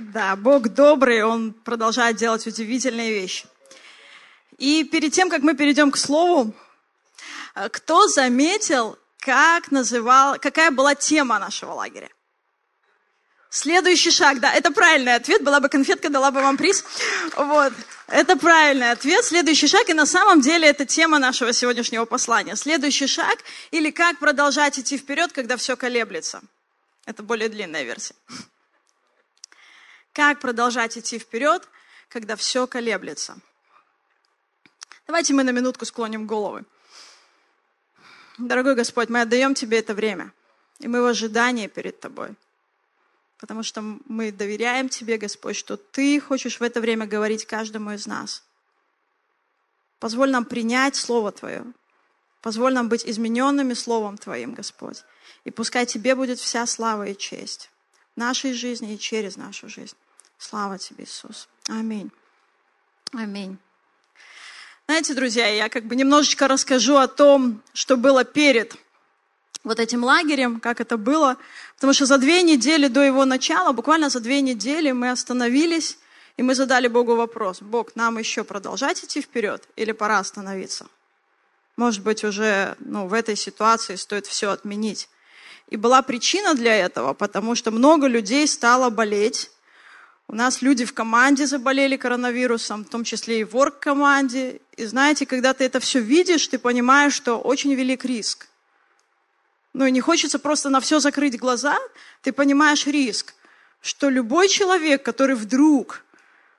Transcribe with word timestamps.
Да, 0.00 0.34
Бог 0.34 0.68
добрый, 0.68 1.22
Он 1.22 1.52
продолжает 1.52 2.16
делать 2.16 2.46
удивительные 2.46 3.12
вещи. 3.12 3.44
И 4.56 4.82
перед 4.84 5.12
тем, 5.12 5.28
как 5.28 5.42
мы 5.42 5.54
перейдем 5.54 5.90
к 5.90 5.98
слову, 5.98 6.54
э, 7.54 7.68
кто 7.68 8.08
заметил, 8.08 8.98
как 9.18 9.70
называл, 9.70 10.38
какая 10.38 10.70
была 10.70 10.94
тема 10.94 11.38
нашего 11.38 11.72
лагеря? 11.72 12.08
Следующий 13.50 14.10
шаг, 14.10 14.40
да, 14.40 14.54
это 14.54 14.70
правильный 14.70 15.16
ответ, 15.16 15.42
была 15.42 15.60
бы 15.60 15.68
конфетка, 15.68 16.08
дала 16.08 16.30
бы 16.30 16.40
вам 16.40 16.56
приз. 16.56 16.82
Вот, 17.36 17.72
это 18.06 18.36
правильный 18.36 18.92
ответ, 18.92 19.22
следующий 19.24 19.66
шаг, 19.66 19.86
и 19.90 19.94
на 19.94 20.06
самом 20.06 20.40
деле 20.40 20.66
это 20.66 20.86
тема 20.86 21.18
нашего 21.18 21.52
сегодняшнего 21.52 22.06
послания. 22.06 22.56
Следующий 22.56 23.06
шаг, 23.06 23.38
или 23.70 23.90
как 23.90 24.18
продолжать 24.18 24.78
идти 24.78 24.96
вперед, 24.96 25.32
когда 25.32 25.58
все 25.58 25.76
колеблется. 25.76 26.40
Это 27.04 27.22
более 27.22 27.50
длинная 27.50 27.82
версия. 27.82 28.14
Как 30.12 30.40
продолжать 30.40 30.98
идти 30.98 31.18
вперед, 31.18 31.68
когда 32.08 32.34
все 32.34 32.66
колеблется. 32.66 33.38
Давайте 35.06 35.34
мы 35.34 35.44
на 35.44 35.50
минутку 35.50 35.84
склоним 35.84 36.26
головы. 36.26 36.64
Дорогой 38.38 38.74
Господь, 38.74 39.08
мы 39.08 39.20
отдаем 39.20 39.54
Тебе 39.54 39.78
это 39.78 39.94
время, 39.94 40.32
и 40.80 40.88
мы 40.88 41.02
в 41.02 41.06
ожидании 41.06 41.68
перед 41.68 42.00
Тобой. 42.00 42.30
Потому 43.38 43.62
что 43.62 43.82
мы 43.82 44.32
доверяем 44.32 44.88
Тебе, 44.88 45.16
Господь, 45.16 45.56
что 45.56 45.76
Ты 45.76 46.20
хочешь 46.20 46.58
в 46.58 46.62
это 46.62 46.80
время 46.80 47.06
говорить 47.06 47.46
каждому 47.46 47.92
из 47.92 48.06
нас. 48.06 48.42
Позволь 50.00 50.30
нам 50.30 50.44
принять 50.44 50.96
Слово 50.96 51.30
Твое. 51.30 51.64
Позволь 52.40 52.72
нам 52.72 52.88
быть 52.88 53.06
измененными 53.06 53.74
Словом 53.74 54.18
Твоим, 54.18 54.54
Господь. 54.54 55.04
И 55.44 55.50
пускай 55.50 55.86
Тебе 55.86 56.14
будет 56.14 56.40
вся 56.40 56.66
слава 56.66 57.06
и 57.06 57.16
честь 57.16 57.70
нашей 58.20 58.52
жизни 58.52 58.94
и 58.94 58.98
через 58.98 59.36
нашу 59.36 59.68
жизнь. 59.68 59.96
Слава 60.38 60.78
Тебе, 60.78 61.04
Иисус. 61.04 61.48
Аминь. 61.68 62.10
Аминь. 63.12 63.58
Знаете, 64.86 65.14
друзья, 65.14 65.46
я 65.48 65.68
как 65.68 65.84
бы 65.84 65.96
немножечко 65.96 66.48
расскажу 66.48 66.96
о 66.96 67.08
том, 67.08 67.62
что 67.72 67.96
было 67.96 68.24
перед 68.24 68.76
вот 69.64 69.78
этим 69.80 70.04
лагерем, 70.04 70.60
как 70.60 70.80
это 70.80 70.96
было. 70.96 71.36
Потому 71.76 71.92
что 71.92 72.06
за 72.06 72.18
две 72.18 72.42
недели 72.42 72.88
до 72.88 73.02
его 73.02 73.24
начала, 73.24 73.72
буквально 73.72 74.10
за 74.10 74.20
две 74.20 74.40
недели 74.40 74.90
мы 74.92 75.10
остановились, 75.10 75.98
и 76.36 76.42
мы 76.42 76.54
задали 76.54 76.88
Богу 76.88 77.16
вопрос. 77.16 77.62
Бог, 77.62 77.96
нам 77.96 78.18
еще 78.18 78.44
продолжать 78.44 79.04
идти 79.04 79.20
вперед 79.20 79.66
или 79.76 79.92
пора 79.92 80.18
остановиться? 80.18 80.86
Может 81.76 82.02
быть, 82.02 82.24
уже 82.24 82.76
ну, 82.80 83.06
в 83.06 83.14
этой 83.14 83.36
ситуации 83.36 83.96
стоит 83.96 84.26
все 84.26 84.50
отменить. 84.50 85.08
И 85.70 85.76
была 85.76 86.02
причина 86.02 86.54
для 86.54 86.74
этого, 86.74 87.14
потому 87.14 87.54
что 87.54 87.70
много 87.70 88.08
людей 88.08 88.46
стало 88.48 88.90
болеть. 88.90 89.50
У 90.26 90.34
нас 90.34 90.62
люди 90.62 90.84
в 90.84 90.92
команде 90.92 91.46
заболели 91.46 91.96
коронавирусом, 91.96 92.84
в 92.84 92.88
том 92.88 93.04
числе 93.04 93.40
и 93.40 93.44
в 93.44 93.56
орг-команде. 93.56 94.60
И 94.76 94.84
знаете, 94.84 95.26
когда 95.26 95.54
ты 95.54 95.64
это 95.64 95.78
все 95.78 96.00
видишь, 96.00 96.48
ты 96.48 96.58
понимаешь, 96.58 97.14
что 97.14 97.38
очень 97.38 97.74
велик 97.74 98.04
риск. 98.04 98.48
Ну 99.72 99.86
и 99.86 99.92
не 99.92 100.00
хочется 100.00 100.40
просто 100.40 100.68
на 100.68 100.80
все 100.80 100.98
закрыть 100.98 101.38
глаза, 101.38 101.78
ты 102.22 102.32
понимаешь 102.32 102.86
риск, 102.86 103.34
что 103.80 104.08
любой 104.08 104.48
человек, 104.48 105.04
который 105.04 105.36
вдруг 105.36 106.04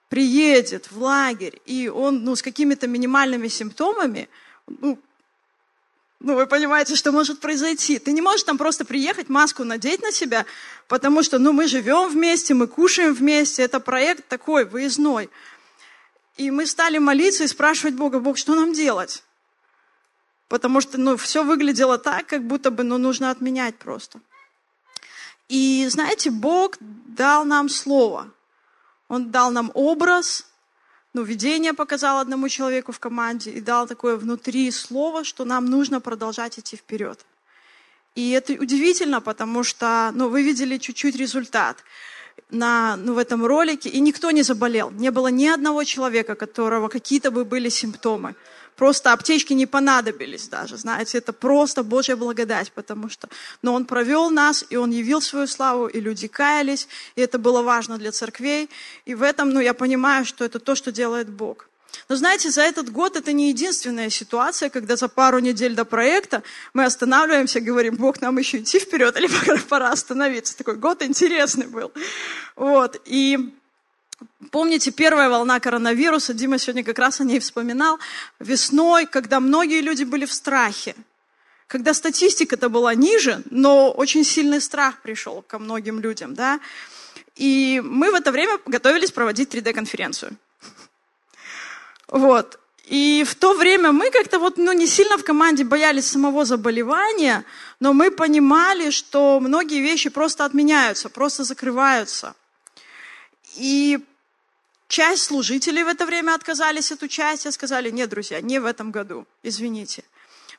приедет 0.07 0.89
в 0.91 1.01
лагерь, 1.01 1.61
и 1.65 1.89
он 1.89 2.23
ну, 2.23 2.35
с 2.35 2.41
какими-то 2.41 2.87
минимальными 2.87 3.49
симптомами, 3.49 4.29
ну, 4.67 4.97
ну, 6.23 6.35
вы 6.35 6.45
понимаете, 6.45 6.95
что 6.95 7.11
может 7.11 7.39
произойти. 7.39 7.97
Ты 7.97 8.11
не 8.11 8.21
можешь 8.21 8.43
там 8.43 8.57
просто 8.57 8.85
приехать, 8.85 9.27
маску 9.27 9.63
надеть 9.63 10.01
на 10.03 10.11
себя, 10.11 10.45
потому 10.87 11.23
что, 11.23 11.39
ну, 11.39 11.51
мы 11.51 11.67
живем 11.67 12.09
вместе, 12.09 12.53
мы 12.53 12.67
кушаем 12.67 13.13
вместе, 13.13 13.63
это 13.63 13.79
проект 13.79 14.27
такой, 14.27 14.65
выездной. 14.65 15.29
И 16.37 16.51
мы 16.51 16.67
стали 16.67 16.99
молиться 16.99 17.43
и 17.43 17.47
спрашивать 17.47 17.95
Бога, 17.95 18.19
Бог, 18.19 18.37
что 18.37 18.53
нам 18.53 18.73
делать? 18.73 19.23
Потому 20.47 20.79
что, 20.81 20.99
ну, 20.99 21.17
все 21.17 21.43
выглядело 21.43 21.97
так, 21.97 22.27
как 22.27 22.43
будто 22.45 22.69
бы, 22.69 22.83
ну, 22.83 22.97
нужно 22.97 23.31
отменять 23.31 23.75
просто. 23.75 24.19
И, 25.49 25.87
знаете, 25.89 26.29
Бог 26.29 26.77
дал 26.79 27.45
нам 27.45 27.67
слово. 27.67 28.31
Он 29.07 29.31
дал 29.31 29.51
нам 29.51 29.71
образ, 29.73 30.45
ну, 31.13 31.23
видение 31.23 31.73
показал 31.73 32.19
одному 32.19 32.49
человеку 32.49 32.91
в 32.91 32.99
команде 32.99 33.51
и 33.51 33.61
дал 33.61 33.87
такое 33.87 34.15
внутри 34.15 34.71
слово, 34.71 35.23
что 35.23 35.45
нам 35.45 35.65
нужно 35.65 35.99
продолжать 35.99 36.57
идти 36.59 36.77
вперед. 36.77 37.19
И 38.15 38.31
это 38.31 38.53
удивительно, 38.53 39.21
потому 39.21 39.63
что, 39.63 40.11
ну, 40.13 40.29
вы 40.29 40.43
видели 40.43 40.77
чуть-чуть 40.77 41.15
результат 41.15 41.77
на, 42.49 42.95
ну, 42.97 43.13
в 43.13 43.17
этом 43.17 43.45
ролике, 43.45 43.89
и 43.89 43.99
никто 43.99 44.31
не 44.31 44.43
заболел. 44.43 44.91
Не 44.91 45.11
было 45.11 45.27
ни 45.27 45.47
одного 45.47 45.83
человека, 45.83 46.35
которого 46.35 46.87
какие-то 46.87 47.31
бы 47.31 47.45
были 47.45 47.69
симптомы. 47.69 48.35
Просто 48.75 49.13
аптечки 49.13 49.53
не 49.53 49.65
понадобились 49.65 50.47
даже, 50.47 50.77
знаете, 50.77 51.17
это 51.17 51.33
просто 51.33 51.83
Божья 51.83 52.15
благодать, 52.15 52.71
потому 52.71 53.09
что, 53.09 53.29
но 53.61 53.73
Он 53.73 53.85
провел 53.85 54.29
нас, 54.29 54.65
и 54.69 54.75
Он 54.75 54.91
явил 54.91 55.21
свою 55.21 55.47
славу, 55.47 55.87
и 55.87 55.99
люди 55.99 56.27
каялись, 56.27 56.87
и 57.15 57.21
это 57.21 57.37
было 57.37 57.61
важно 57.61 57.97
для 57.97 58.11
церквей, 58.11 58.69
и 59.05 59.13
в 59.13 59.21
этом, 59.21 59.49
ну, 59.49 59.59
я 59.59 59.73
понимаю, 59.73 60.25
что 60.25 60.43
это 60.43 60.59
то, 60.59 60.75
что 60.75 60.91
делает 60.91 61.29
Бог. 61.29 61.67
Но 62.09 62.15
знаете, 62.15 62.49
за 62.49 62.61
этот 62.61 62.91
год 62.91 63.15
это 63.15 63.33
не 63.33 63.49
единственная 63.49 64.09
ситуация, 64.09 64.69
когда 64.69 64.95
за 64.95 65.07
пару 65.07 65.39
недель 65.39 65.75
до 65.75 65.85
проекта 65.85 66.43
мы 66.73 66.85
останавливаемся 66.85 67.59
говорим, 67.59 67.95
Бог, 67.95 68.21
нам 68.21 68.37
еще 68.37 68.59
идти 68.59 68.79
вперед 68.79 69.15
или 69.17 69.29
пора 69.69 69.89
остановиться. 69.89 70.57
Такой 70.57 70.75
год 70.75 71.01
интересный 71.01 71.67
был. 71.67 71.91
Вот. 72.55 73.01
И 73.05 73.53
Помните, 74.51 74.91
первая 74.91 75.29
волна 75.29 75.59
коронавируса, 75.59 76.33
Дима 76.33 76.57
сегодня 76.57 76.83
как 76.83 76.99
раз 76.99 77.21
о 77.21 77.23
ней 77.23 77.39
вспоминал, 77.39 77.99
весной, 78.39 79.05
когда 79.05 79.39
многие 79.39 79.81
люди 79.81 80.03
были 80.03 80.25
в 80.25 80.33
страхе, 80.33 80.95
когда 81.67 81.93
статистика-то 81.93 82.69
была 82.69 82.93
ниже, 82.95 83.41
но 83.49 83.91
очень 83.91 84.23
сильный 84.23 84.59
страх 84.59 85.01
пришел 85.01 85.41
ко 85.41 85.57
многим 85.59 85.99
людям, 85.99 86.33
да, 86.33 86.59
и 87.35 87.81
мы 87.83 88.11
в 88.11 88.15
это 88.15 88.31
время 88.31 88.59
готовились 88.65 89.11
проводить 89.11 89.53
3D-конференцию. 89.55 90.37
Вот. 92.07 92.59
И 92.85 93.23
в 93.25 93.35
то 93.35 93.53
время 93.53 93.93
мы 93.93 94.11
как-то 94.11 94.37
вот, 94.37 94.57
ну, 94.57 94.73
не 94.73 94.85
сильно 94.85 95.17
в 95.17 95.23
команде 95.23 95.63
боялись 95.63 96.05
самого 96.07 96.43
заболевания, 96.43 97.45
но 97.79 97.93
мы 97.93 98.11
понимали, 98.11 98.89
что 98.89 99.39
многие 99.39 99.79
вещи 99.79 100.09
просто 100.09 100.43
отменяются, 100.43 101.09
просто 101.09 101.45
закрываются. 101.45 102.35
И 103.55 103.99
Часть 104.91 105.23
служителей 105.23 105.83
в 105.83 105.87
это 105.87 106.05
время 106.05 106.35
отказались 106.35 106.91
от 106.91 107.01
участия, 107.01 107.49
сказали, 107.51 107.89
нет, 107.91 108.09
друзья, 108.09 108.41
не 108.41 108.59
в 108.59 108.65
этом 108.65 108.91
году, 108.91 109.25
извините. 109.41 110.03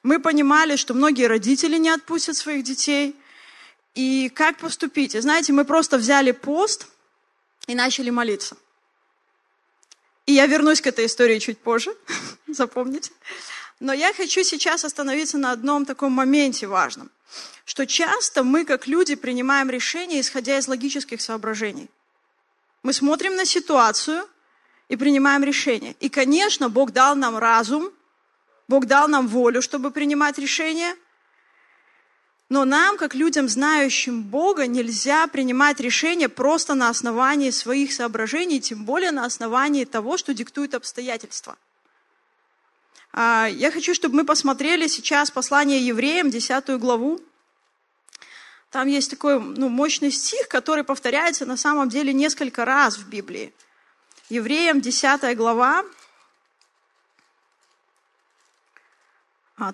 Мы 0.03 0.20
понимали, 0.20 0.76
что 0.76 0.94
многие 0.94 1.26
родители 1.26 1.76
не 1.76 1.91
отпустят 1.91 2.34
своих 2.34 2.65
детей. 2.65 3.15
И 3.94 4.31
как 4.31 4.56
поступить? 4.56 5.12
Знаете, 5.12 5.53
мы 5.53 5.66
просто 5.66 5.98
взяли 5.98 6.31
пост 6.31 6.87
и 7.66 7.75
начали 7.75 8.09
молиться. 8.09 8.56
И 10.25 10.32
я 10.32 10.47
вернусь 10.47 10.81
к 10.81 10.87
этой 10.87 11.04
истории 11.04 11.38
чуть 11.38 11.59
позже, 11.59 11.94
запомните. 12.48 13.10
Но 13.81 13.92
я 13.92 14.15
хочу 14.15 14.44
сейчас 14.44 14.87
остановиться 14.87 15.37
на 15.37 15.53
одном 15.53 15.84
таком 15.84 16.12
моменте 16.12 16.66
важном, 16.66 17.10
что 17.66 17.87
часто 17.87 18.44
мы, 18.44 18.65
как 18.65 18.87
люди, 18.87 19.15
принимаем 19.15 19.69
решения, 19.69 20.21
исходя 20.21 20.56
из 20.56 20.69
логических 20.69 21.21
соображений– 21.21 21.91
мы 22.82 22.93
смотрим 22.93 23.37
на 23.37 23.44
ситуацию 23.44 24.26
и 24.88 24.97
принимаем 24.97 25.44
решение. 25.44 25.94
И, 26.00 26.09
конечно, 26.09 26.69
Бог 26.69 26.93
дал 26.93 27.15
нам 27.15 27.38
разум, 27.38 27.91
Бог 28.69 28.87
дал 28.87 29.09
нам 29.09 29.28
волю, 29.28 29.62
чтобы 29.62 29.91
принимать 29.91 30.38
решения. 30.38 30.97
Но 32.48 32.65
нам, 32.65 32.98
как 32.98 33.15
людям, 33.15 33.48
знающим 33.48 34.22
Бога, 34.22 34.66
нельзя 34.66 35.26
принимать 35.26 35.81
решения 35.81 36.28
просто 36.28 36.75
на 36.75 36.88
основании 36.91 37.50
своих 37.50 37.92
соображений, 37.92 38.60
тем 38.60 38.84
более 38.84 39.10
на 39.10 39.24
основании 39.24 39.84
того, 39.84 40.18
что 40.18 40.34
диктуют 40.34 40.74
обстоятельства. 40.74 41.56
А, 43.12 43.47
я 43.47 43.71
хочу, 43.71 43.95
чтобы 43.95 44.16
мы 44.16 44.24
посмотрели 44.24 44.86
сейчас 44.86 45.30
послание 45.30 45.86
евреям, 45.86 46.30
10 46.30 46.78
главу. 46.78 47.21
Там 48.72 48.89
есть 48.89 49.10
такой 49.10 49.39
ну, 49.39 49.69
мощный 49.69 50.10
стих, 50.10 50.48
который 50.48 50.83
повторяется 50.83 51.45
на 51.45 51.59
самом 51.59 51.91
деле 51.91 52.15
несколько 52.15 52.65
раз 52.65 52.97
в 52.97 53.07
Библии. 53.07 53.53
Евреям 54.30 54.80
10 54.80 55.36
глава, 55.36 55.84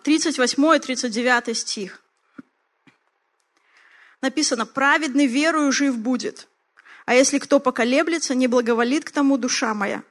38 0.03 0.75
и 0.75 0.79
39 0.81 1.57
стих. 1.57 2.03
Написано, 4.21 4.67
праведный 4.67 5.27
верою 5.27 5.71
жив 5.71 5.97
будет, 5.97 6.49
а 7.07 7.15
если 7.15 7.39
кто 7.39 7.61
поколеблется, 7.61 8.35
не 8.35 8.49
благоволит 8.49 9.05
к 9.05 9.13
тому 9.13 9.39
душа 9.39 9.75
моя. 9.75 10.03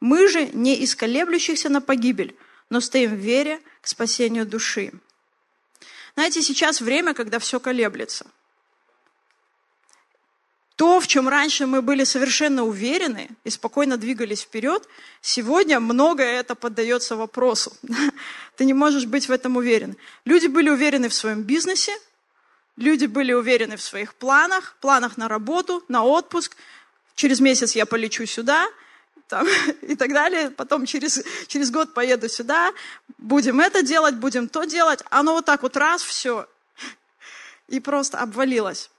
Мы 0.00 0.26
же 0.28 0.46
не 0.46 0.74
из 0.76 0.96
колеблющихся 0.96 1.68
на 1.68 1.82
погибель, 1.82 2.34
но 2.70 2.80
стоим 2.80 3.10
в 3.10 3.18
вере 3.18 3.60
к 3.82 3.86
спасению 3.86 4.46
души. 4.46 4.92
Знаете, 6.16 6.40
сейчас 6.40 6.80
время, 6.80 7.12
когда 7.12 7.38
все 7.38 7.60
колеблется. 7.60 8.26
То, 10.76 10.98
в 10.98 11.06
чем 11.06 11.28
раньше 11.28 11.66
мы 11.66 11.82
были 11.82 12.04
совершенно 12.04 12.64
уверены 12.64 13.28
и 13.44 13.50
спокойно 13.50 13.98
двигались 13.98 14.40
вперед, 14.40 14.88
сегодня 15.20 15.78
многое 15.78 16.40
это 16.40 16.54
поддается 16.54 17.16
вопросу. 17.16 17.72
Ты 18.56 18.64
не 18.64 18.72
можешь 18.72 19.04
быть 19.04 19.28
в 19.28 19.32
этом 19.32 19.56
уверен. 19.56 19.96
Люди 20.24 20.46
были 20.46 20.70
уверены 20.70 21.10
в 21.10 21.14
своем 21.14 21.42
бизнесе, 21.42 21.92
люди 22.76 23.04
были 23.04 23.34
уверены 23.34 23.76
в 23.76 23.82
своих 23.82 24.14
планах, 24.14 24.76
планах 24.80 25.18
на 25.18 25.28
работу, 25.28 25.84
на 25.88 26.02
отпуск. 26.02 26.56
Через 27.14 27.40
месяц 27.40 27.72
я 27.72 27.84
полечу 27.84 28.24
сюда 28.24 28.66
там, 29.28 29.46
и 29.82 29.94
так 29.96 30.12
далее. 30.12 30.50
Потом 30.50 30.86
через, 30.86 31.22
через 31.46 31.70
год 31.70 31.94
поеду 31.94 32.28
сюда, 32.28 32.72
будем 33.18 33.60
это 33.60 33.82
делать, 33.82 34.14
будем 34.14 34.48
то 34.48 34.64
делать. 34.64 35.02
Оно 35.10 35.34
вот 35.34 35.44
так 35.44 35.62
вот 35.62 35.76
раз, 35.76 36.02
все, 36.02 36.48
и 37.68 37.80
просто 37.80 38.18
обвалилось 38.18 38.90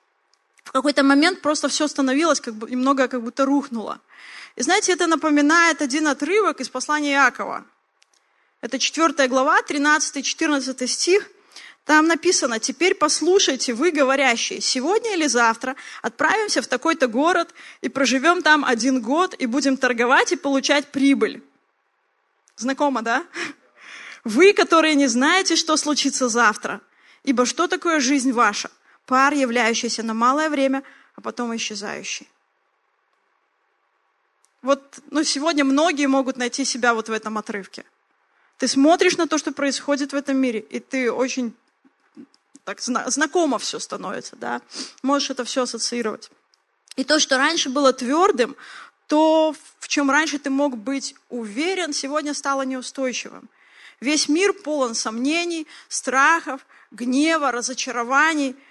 в 0.67 0.71
какой-то 0.73 1.03
момент 1.03 1.41
просто 1.41 1.69
все 1.69 1.87
становилось, 1.87 2.41
как 2.41 2.53
бы, 2.53 2.69
немного 2.69 3.07
как 3.07 3.21
будто 3.21 3.45
рухнуло. 3.45 4.01
И 4.57 4.63
знаете, 4.63 4.91
это 4.91 5.07
напоминает 5.07 5.81
один 5.81 6.07
отрывок 6.07 6.59
из 6.59 6.67
послания 6.67 7.13
Иакова. 7.13 7.65
Это 8.59 8.77
4 8.77 9.27
глава, 9.29 9.61
13-14 9.61 10.87
стих. 10.87 11.29
Там 11.87 12.05
написано, 12.05 12.59
теперь 12.59 12.93
послушайте, 12.93 13.73
вы 13.73 13.91
говорящие, 13.91 14.61
сегодня 14.61 15.15
или 15.15 15.25
завтра 15.25 15.75
отправимся 16.01 16.61
в 16.61 16.67
такой-то 16.67 17.07
город 17.07 17.53
и 17.81 17.89
проживем 17.89 18.41
там 18.43 18.65
один 18.65 19.01
год 19.01 19.33
и 19.39 19.45
будем 19.45 19.77
торговать 19.77 20.33
и 20.33 20.35
получать 20.35 20.87
прибыль. 20.87 21.41
Знакомо, 22.57 23.01
да? 23.01 23.25
Вы, 24.25 24.51
которые 24.51 24.95
не 24.95 25.07
знаете, 25.07 25.55
что 25.55 25.77
случится 25.77 26.27
завтра, 26.27 26.81
ибо 27.23 27.45
что 27.45 27.67
такое 27.67 28.01
жизнь 28.01 28.33
ваша? 28.33 28.69
пар, 29.07 29.33
являющийся 29.33 30.03
на 30.03 30.13
малое 30.13 30.49
время, 30.49 30.83
а 31.15 31.21
потом 31.21 31.55
исчезающий. 31.55 32.27
Вот 34.61 34.99
ну, 35.09 35.23
сегодня 35.23 35.63
многие 35.63 36.07
могут 36.07 36.35
найти 36.35 36.65
себя 36.65 36.93
вот 36.93 37.07
в 37.07 37.11
этом 37.13 37.37
отрывке. 37.37 37.85
Ты 38.57 38.67
смотришь 38.67 39.15
на 39.15 39.27
то, 39.27 39.37
что 39.37 39.53
происходит 39.53 40.11
в 40.11 40.15
этом 40.15 40.35
мире, 40.35 40.59
и 40.59 40.79
ты 40.79 41.09
очень 41.09 41.55
так 42.67 42.81
знакомо 42.81 43.57
все 43.59 43.79
становится, 43.79 44.35
да, 44.35 44.61
можешь 45.01 45.29
это 45.29 45.43
все 45.45 45.63
ассоциировать. 45.63 46.29
И 46.97 47.03
то, 47.03 47.19
что 47.19 47.37
раньше 47.37 47.69
было 47.69 47.93
твердым, 47.93 48.55
то, 49.07 49.55
в 49.79 49.87
чем 49.87 50.11
раньше 50.11 50.37
ты 50.37 50.49
мог 50.49 50.77
быть 50.77 51.15
уверен, 51.29 51.93
сегодня 51.93 52.33
стало 52.33 52.63
неустойчивым. 52.63 53.49
Весь 54.01 54.27
мир 54.27 54.53
полон 54.53 54.95
сомнений, 54.95 55.65
страхов, 55.89 56.61
гнева, 56.91 57.51
разочарований– 57.51 58.55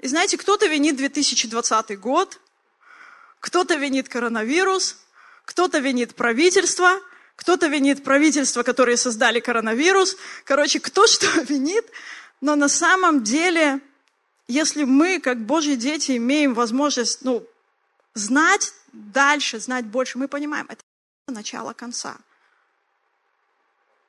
и 0.00 0.06
знаете, 0.06 0.38
кто-то 0.38 0.66
винит 0.66 0.96
2020 0.96 1.98
год, 1.98 2.38
кто-то 3.40 3.74
винит 3.74 4.08
коронавирус, 4.08 4.96
кто-то 5.44 5.78
винит 5.78 6.14
правительство, 6.14 7.00
кто-то 7.34 7.66
винит 7.66 8.04
правительство, 8.04 8.62
которые 8.62 8.96
создали 8.96 9.40
коронавирус. 9.40 10.16
Короче, 10.44 10.78
кто 10.78 11.06
что 11.06 11.26
винит. 11.48 11.86
Но 12.40 12.56
на 12.56 12.68
самом 12.68 13.24
деле, 13.24 13.80
если 14.46 14.84
мы, 14.84 15.20
как 15.20 15.38
Божьи 15.44 15.74
дети, 15.74 16.16
имеем 16.16 16.54
возможность 16.54 17.22
ну, 17.22 17.46
знать 18.14 18.72
дальше, 18.92 19.58
знать 19.58 19.86
больше, 19.86 20.18
мы 20.18 20.28
понимаем, 20.28 20.66
это 20.68 20.82
начало 21.26 21.72
конца. 21.72 22.16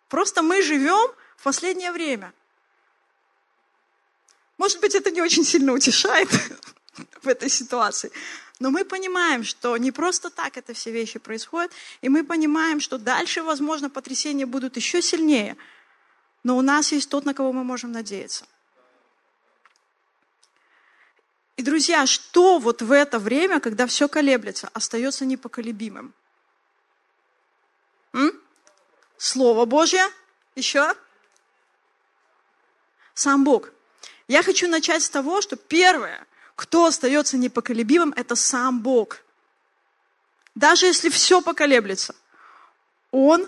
Просто 0.07 0.41
мы 0.41 0.61
живем 0.61 1.11
в 1.37 1.43
последнее 1.43 1.91
время. 1.91 2.33
Может 4.57 4.81
быть, 4.81 4.95
это 4.95 5.11
не 5.11 5.21
очень 5.21 5.45
сильно 5.45 5.73
утешает 5.73 6.29
в 7.21 7.27
этой 7.27 7.49
ситуации. 7.49 8.11
Но 8.59 8.71
мы 8.71 8.83
понимаем, 8.83 9.45
что 9.45 9.77
не 9.77 9.91
просто 9.91 10.29
так 10.29 10.57
это 10.57 10.73
все 10.73 10.91
вещи 10.91 11.17
происходят, 11.17 11.71
и 12.01 12.09
мы 12.09 12.25
понимаем, 12.25 12.81
что 12.81 12.97
дальше, 12.97 13.41
возможно, 13.41 13.89
потрясения 13.89 14.45
будут 14.45 14.75
еще 14.75 15.01
сильнее. 15.01 15.55
Но 16.49 16.57
у 16.57 16.63
нас 16.63 16.91
есть 16.91 17.07
тот, 17.11 17.25
на 17.25 17.35
кого 17.35 17.53
мы 17.53 17.63
можем 17.63 17.91
надеяться. 17.91 18.43
И, 21.57 21.61
друзья, 21.61 22.07
что 22.07 22.57
вот 22.57 22.81
в 22.81 22.91
это 22.91 23.19
время, 23.19 23.59
когда 23.59 23.85
все 23.85 24.07
колеблется, 24.07 24.67
остается 24.73 25.25
непоколебимым? 25.25 26.11
М? 28.13 28.31
Слово 29.17 29.65
Божье? 29.65 30.03
Еще? 30.55 30.95
Сам 33.13 33.43
Бог. 33.43 33.69
Я 34.27 34.41
хочу 34.41 34.67
начать 34.67 35.03
с 35.03 35.09
того, 35.11 35.41
что 35.41 35.55
первое, 35.55 36.25
кто 36.55 36.85
остается 36.85 37.37
непоколебимым, 37.37 38.11
это 38.15 38.35
сам 38.35 38.81
Бог. 38.81 39.21
Даже 40.55 40.87
если 40.87 41.09
все 41.09 41.43
поколеблется, 41.43 42.15
Он 43.11 43.47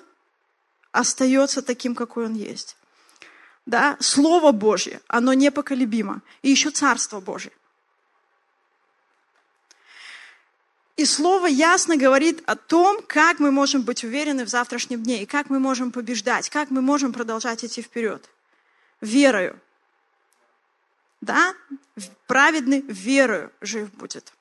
остается 0.92 1.64
таким, 1.64 1.96
какой 1.96 2.28
Он 2.28 2.36
есть. 2.36 2.78
Да? 3.66 3.98
Слово 4.00 4.52
Божье, 4.52 5.02
оно 5.08 5.34
непоколебимо. 5.34 6.22
И 6.42 6.50
еще 6.50 6.72
Царство 6.72 7.20
Божье. 7.20 7.52
И 10.98 11.06
Слово 11.06 11.48
ясно 11.48 11.98
говорит 11.98 12.44
о 12.46 12.56
том, 12.56 13.02
как 13.08 13.40
мы 13.40 13.52
можем 13.52 13.82
быть 13.82 14.04
уверены 14.04 14.46
в 14.46 14.50
завтрашнем 14.50 15.04
дне, 15.04 15.24
и 15.24 15.26
как 15.26 15.50
мы 15.50 15.60
можем 15.60 15.92
побеждать, 15.92 16.50
как 16.50 16.70
мы 16.70 16.82
можем 16.82 17.14
продолжать 17.14 17.64
идти 17.64 17.82
вперед. 17.82 18.30
Верою 19.00 19.60
да, 21.22 21.54
праведный 22.28 22.82
верою 22.82 23.52
жив 23.62 23.94
будет. 23.94 24.34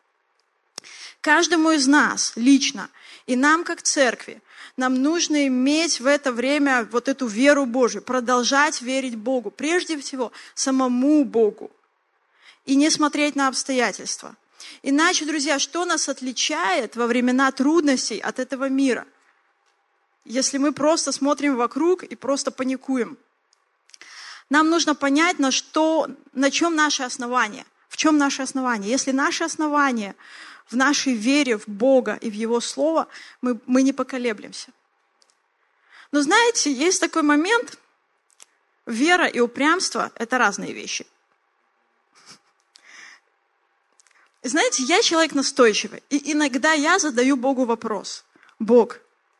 Каждому 1.21 1.73
из 1.73 1.87
нас 1.87 2.33
лично, 2.37 2.89
и 3.27 3.37
нам 3.37 3.65
как 3.65 3.83
церкви, 3.83 4.43
нам 4.77 5.03
нужно 5.03 5.47
иметь 5.47 6.01
в 6.01 6.07
это 6.07 6.33
время 6.33 6.89
вот 6.91 7.09
эту 7.09 7.27
веру 7.27 7.67
Божию, 7.67 8.03
продолжать 8.03 8.81
верить 8.81 9.17
Богу, 9.17 9.51
прежде 9.51 9.99
всего 9.99 10.33
самому 10.55 11.25
Богу, 11.25 11.71
и 12.65 12.75
не 12.75 12.89
смотреть 12.91 13.37
на 13.37 13.49
обстоятельства. 13.49 14.37
Иначе, 14.83 15.27
друзья, 15.27 15.59
что 15.59 15.85
нас 15.85 16.09
отличает 16.09 16.97
во 16.97 17.07
времена 17.07 17.51
трудностей 17.53 18.19
от 18.19 18.39
этого 18.39 18.69
мира? 18.69 19.07
Если 20.25 20.59
мы 20.59 20.73
просто 20.73 21.13
смотрим 21.13 21.57
вокруг 21.57 22.03
и 22.05 22.15
просто 22.17 22.51
паникуем– 22.51 23.19
нам 24.51 24.69
нужно 24.69 24.97
понять, 24.97 25.39
на, 25.39 25.53
что, 25.53 26.09
на 26.33 26.51
чем 26.51 26.75
наше 26.75 27.05
основание. 27.05 27.65
В 27.89 27.97
чем 27.97 28.19
наше 28.19 28.43
основание? 28.43 28.91
Если 28.91 29.13
наше 29.13 29.45
основание 29.45 30.17
в 30.71 30.77
нашей 30.77 31.15
вере 31.15 31.59
в 31.59 31.69
Бога 31.69 32.19
и 32.21 32.31
в 32.31 32.35
Его 32.35 32.61
Слово, 32.61 33.09
мы, 33.41 33.61
мы 33.67 33.83
не 33.83 33.93
поколеблемся. 33.93 34.69
Но 36.13 36.23
знаете, 36.23 36.73
есть 36.73 37.01
такой 37.01 37.23
момент, 37.23 37.79
вера 38.87 39.27
и 39.27 39.41
упрямство– 39.41 40.13
это 40.15 40.39
разные 40.39 40.73
вещи. 40.73 41.07
Знаете, 44.43 44.83
я 44.85 45.03
человек 45.03 45.35
настойчивый, 45.35 46.03
и 46.09 46.33
иногда 46.33 46.73
я 46.73 46.99
задаю 46.99 47.37
Богу 47.37 47.65
вопрос. 47.65 48.25
Бог, 48.59 48.99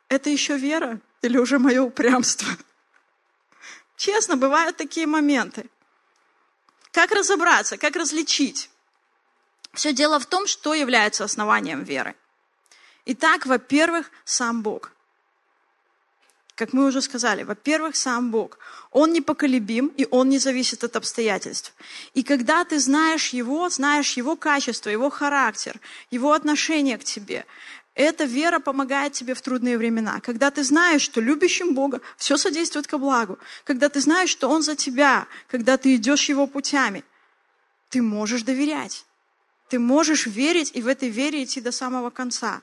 это 0.09 0.29
еще 0.29 0.57
вера 0.57 0.99
или 1.21 1.37
уже 1.37 1.59
мое 1.59 1.81
упрямство? 1.81 2.47
Честно, 3.95 4.35
бывают 4.35 4.77
такие 4.77 5.07
моменты. 5.07 5.69
Как 6.91 7.11
разобраться, 7.11 7.77
как 7.77 7.95
различить? 7.95 8.70
Все 9.73 9.93
дело 9.93 10.19
в 10.19 10.25
том, 10.25 10.47
что 10.47 10.73
является 10.73 11.23
основанием 11.23 11.83
веры. 11.83 12.15
Итак, 13.05 13.45
во-первых, 13.45 14.11
сам 14.25 14.61
Бог. 14.61 14.91
Как 16.55 16.73
мы 16.73 16.85
уже 16.85 17.01
сказали, 17.01 17.43
во-первых, 17.43 17.95
сам 17.95 18.29
Бог. 18.29 18.59
Он 18.91 19.13
непоколебим, 19.13 19.87
и 19.87 20.05
Он 20.11 20.29
не 20.29 20.37
зависит 20.37 20.83
от 20.83 20.95
обстоятельств. 20.95 21.73
И 22.13 22.21
когда 22.21 22.63
ты 22.65 22.79
знаешь 22.79 23.29
Его, 23.29 23.69
знаешь 23.69 24.17
Его 24.17 24.35
качество, 24.35 24.89
Его 24.89 25.09
характер, 25.09 25.79
Его 26.11 26.33
отношение 26.33 26.97
к 26.97 27.03
тебе, 27.03 27.45
эта 27.95 28.25
вера 28.25 28.59
помогает 28.59 29.13
тебе 29.13 29.33
в 29.33 29.41
трудные 29.41 29.77
времена. 29.77 30.19
Когда 30.21 30.51
ты 30.51 30.63
знаешь, 30.63 31.01
что 31.01 31.19
любящим 31.19 31.73
Бога 31.73 31.99
все 32.17 32.37
содействует 32.37 32.87
ко 32.87 32.97
благу. 32.97 33.39
Когда 33.63 33.89
ты 33.89 33.99
знаешь, 33.99 34.29
что 34.29 34.47
Он 34.47 34.61
за 34.61 34.75
тебя. 34.75 35.27
Когда 35.47 35.77
ты 35.77 35.95
идешь 35.95 36.29
Его 36.29 36.47
путями. 36.47 37.03
Ты 37.89 38.01
можешь 38.01 38.43
доверять. 38.43 39.05
Ты 39.71 39.79
можешь 39.79 40.25
верить 40.25 40.71
и 40.75 40.81
в 40.81 40.87
этой 40.87 41.07
вере 41.07 41.41
идти 41.45 41.61
до 41.61 41.71
самого 41.71 42.09
конца. 42.09 42.61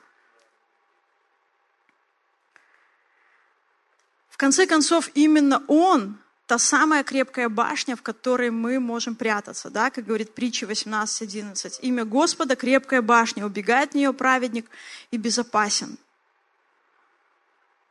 В 4.29 4.37
конце 4.37 4.67
концов, 4.67 5.09
именно 5.15 5.63
Он 5.67 6.19
та 6.45 6.59
самая 6.59 7.03
крепкая 7.03 7.49
башня, 7.49 7.95
в 7.95 8.03
которой 8.03 8.51
мы 8.51 8.79
можем 8.79 9.15
прятаться, 9.15 9.71
да, 9.71 9.89
как 9.89 10.05
говорит 10.05 10.35
притча 10.35 10.67
18.11. 10.67 11.79
Имя 11.81 12.05
Господа– 12.05 12.55
крепкая 12.55 13.01
башня, 13.01 13.43
убегает 13.43 13.93
в 13.93 13.95
нее 13.95 14.13
праведник 14.13 14.69
и 15.09 15.17
безопасен. 15.17 15.97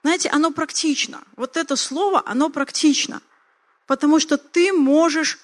Знаете, 0.04 0.28
оно 0.28 0.52
практично. 0.52 1.24
Вот 1.34 1.56
это 1.56 1.74
слово, 1.74 2.22
оно 2.24 2.50
практично. 2.50 3.20
Потому 3.86 4.20
что 4.20 4.38
ты 4.38 4.72
можешь 4.72 5.40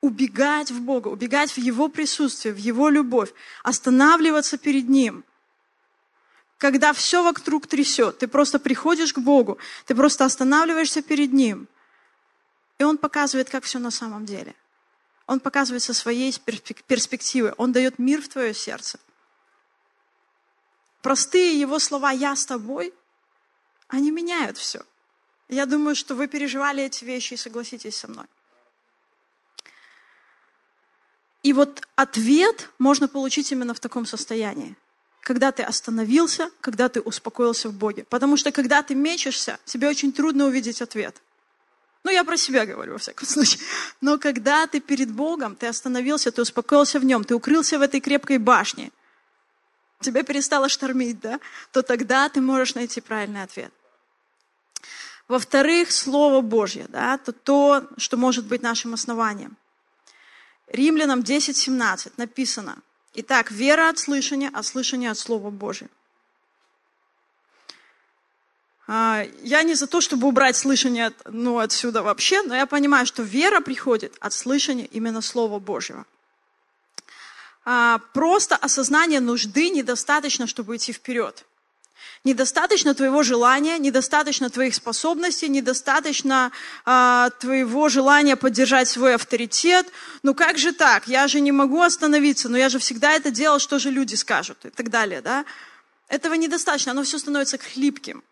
убегать 0.00 0.70
в 0.70 0.80
Бога, 0.80 1.08
убегать 1.08 1.50
в 1.50 1.58
Его 1.58 1.88
присутствие, 1.88 2.54
в 2.54 2.58
Его 2.58 2.88
любовь, 2.88 3.32
останавливаться 3.62 4.58
перед 4.58 4.88
Ним. 4.88 5.24
Когда 6.56 6.92
все 6.92 7.22
вокруг 7.22 7.66
трясет, 7.66 8.18
ты 8.18 8.28
просто 8.28 8.58
приходишь 8.58 9.12
к 9.12 9.18
Богу, 9.18 9.58
ты 9.86 9.94
просто 9.94 10.24
останавливаешься 10.24 11.02
перед 11.02 11.32
Ним, 11.32 11.68
и 12.78 12.84
Он 12.84 12.98
показывает, 12.98 13.50
как 13.50 13.64
все 13.64 13.78
на 13.78 13.90
самом 13.90 14.24
деле. 14.24 14.54
Он 15.26 15.40
показывает 15.40 15.82
со 15.82 15.94
своей 15.94 16.32
перспективы, 16.86 17.54
Он 17.58 17.72
дает 17.72 17.98
мир 17.98 18.22
в 18.22 18.28
твое 18.28 18.54
сердце. 18.54 18.98
Простые 21.02 21.60
Его 21.60 21.78
слова 21.78 22.10
«я 22.10 22.34
с 22.34 22.46
тобой», 22.46 22.92
они 23.88 24.10
меняют 24.10 24.58
все. 24.58 24.84
Я 25.48 25.64
думаю, 25.64 25.96
что 25.96 26.14
вы 26.14 26.28
переживали 26.28 26.82
эти 26.82 27.04
вещи 27.04 27.34
и 27.34 27.36
согласитесь 27.36 27.96
со 27.96 28.08
мной. 28.08 28.26
И 31.42 31.52
вот 31.52 31.82
ответ 31.96 32.70
можно 32.78 33.08
получить 33.08 33.52
именно 33.52 33.74
в 33.74 33.80
таком 33.80 34.06
состоянии. 34.06 34.76
Когда 35.22 35.52
ты 35.52 35.62
остановился, 35.62 36.50
когда 36.60 36.88
ты 36.88 37.00
успокоился 37.00 37.68
в 37.68 37.74
Боге. 37.74 38.04
Потому 38.04 38.36
что 38.36 38.50
когда 38.50 38.82
ты 38.82 38.94
мечешься, 38.94 39.58
тебе 39.64 39.88
очень 39.88 40.12
трудно 40.12 40.46
увидеть 40.46 40.82
ответ. 40.82 41.20
Ну, 42.04 42.10
я 42.10 42.24
про 42.24 42.36
себя 42.36 42.64
говорю, 42.64 42.92
во 42.92 42.98
всяком 42.98 43.28
случае. 43.28 43.60
Но 44.00 44.18
когда 44.18 44.66
ты 44.66 44.80
перед 44.80 45.10
Богом, 45.10 45.56
ты 45.56 45.66
остановился, 45.66 46.32
ты 46.32 46.42
успокоился 46.42 46.98
в 46.98 47.04
нем, 47.04 47.24
ты 47.24 47.34
укрылся 47.34 47.78
в 47.78 47.82
этой 47.82 48.00
крепкой 48.00 48.38
башне, 48.38 48.90
тебя 50.00 50.22
перестало 50.22 50.68
штормить, 50.68 51.20
да, 51.20 51.40
то 51.72 51.82
тогда 51.82 52.28
ты 52.28 52.40
можешь 52.40 52.74
найти 52.74 53.00
правильный 53.00 53.42
ответ. 53.42 53.72
Во-вторых, 55.26 55.92
Слово 55.92 56.40
Божье, 56.40 56.86
да, 56.88 57.16
это 57.16 57.32
то, 57.32 57.86
что 57.98 58.16
может 58.16 58.46
быть 58.46 58.62
нашим 58.62 58.94
основанием. 58.94 59.56
Римлянам 60.70 61.20
10.17 61.20 62.12
написано, 62.16 62.78
«Итак, 63.14 63.50
вера 63.50 63.88
от 63.88 63.98
слышания, 63.98 64.50
а 64.52 64.62
слышание 64.62 65.10
от 65.10 65.18
Слова 65.18 65.50
Божьего». 65.50 65.90
А, 68.90 69.26
я 69.42 69.62
не 69.62 69.74
за 69.74 69.86
то, 69.86 70.00
чтобы 70.00 70.26
убрать 70.26 70.56
слышание 70.56 71.12
ну, 71.26 71.58
отсюда 71.58 72.02
вообще, 72.02 72.42
но 72.42 72.56
я 72.56 72.66
понимаю, 72.66 73.06
что 73.06 73.22
вера 73.22 73.60
приходит 73.60 74.16
от 74.18 74.32
слышания 74.32 74.86
именно 74.86 75.20
Слова 75.20 75.58
Божьего. 75.58 76.06
А, 77.66 77.98
просто 78.14 78.56
осознание 78.56 79.20
нужды 79.20 79.68
недостаточно, 79.68 80.46
чтобы 80.46 80.76
идти 80.76 80.94
вперед. 80.94 81.44
Недостаточно 82.24 82.94
твоего 82.94 83.22
желания, 83.22 83.78
недостаточно 83.78 84.50
твоих 84.50 84.74
способностей, 84.74 85.48
недостаточно 85.48 86.50
а, 86.84 87.30
твоего 87.40 87.88
желания 87.88 88.36
поддержать 88.36 88.88
свой 88.88 89.14
авторитет. 89.14 89.86
Ну 90.22 90.34
как 90.34 90.58
же 90.58 90.72
так? 90.72 91.08
Я 91.08 91.28
же 91.28 91.40
не 91.40 91.52
могу 91.52 91.80
остановиться, 91.80 92.48
но 92.48 92.58
я 92.58 92.68
же 92.68 92.78
всегда 92.78 93.12
это 93.12 93.30
делал, 93.30 93.58
что 93.58 93.78
же 93.78 93.90
люди 93.90 94.14
скажут 94.14 94.64
и 94.64 94.70
так 94.70 94.90
далее. 94.90 95.20
Да? 95.20 95.44
Этого 96.08 96.34
недостаточно, 96.34 96.92
оно 96.92 97.04
все 97.04 97.18
становится 97.18 97.58
хлипким. 97.58 98.24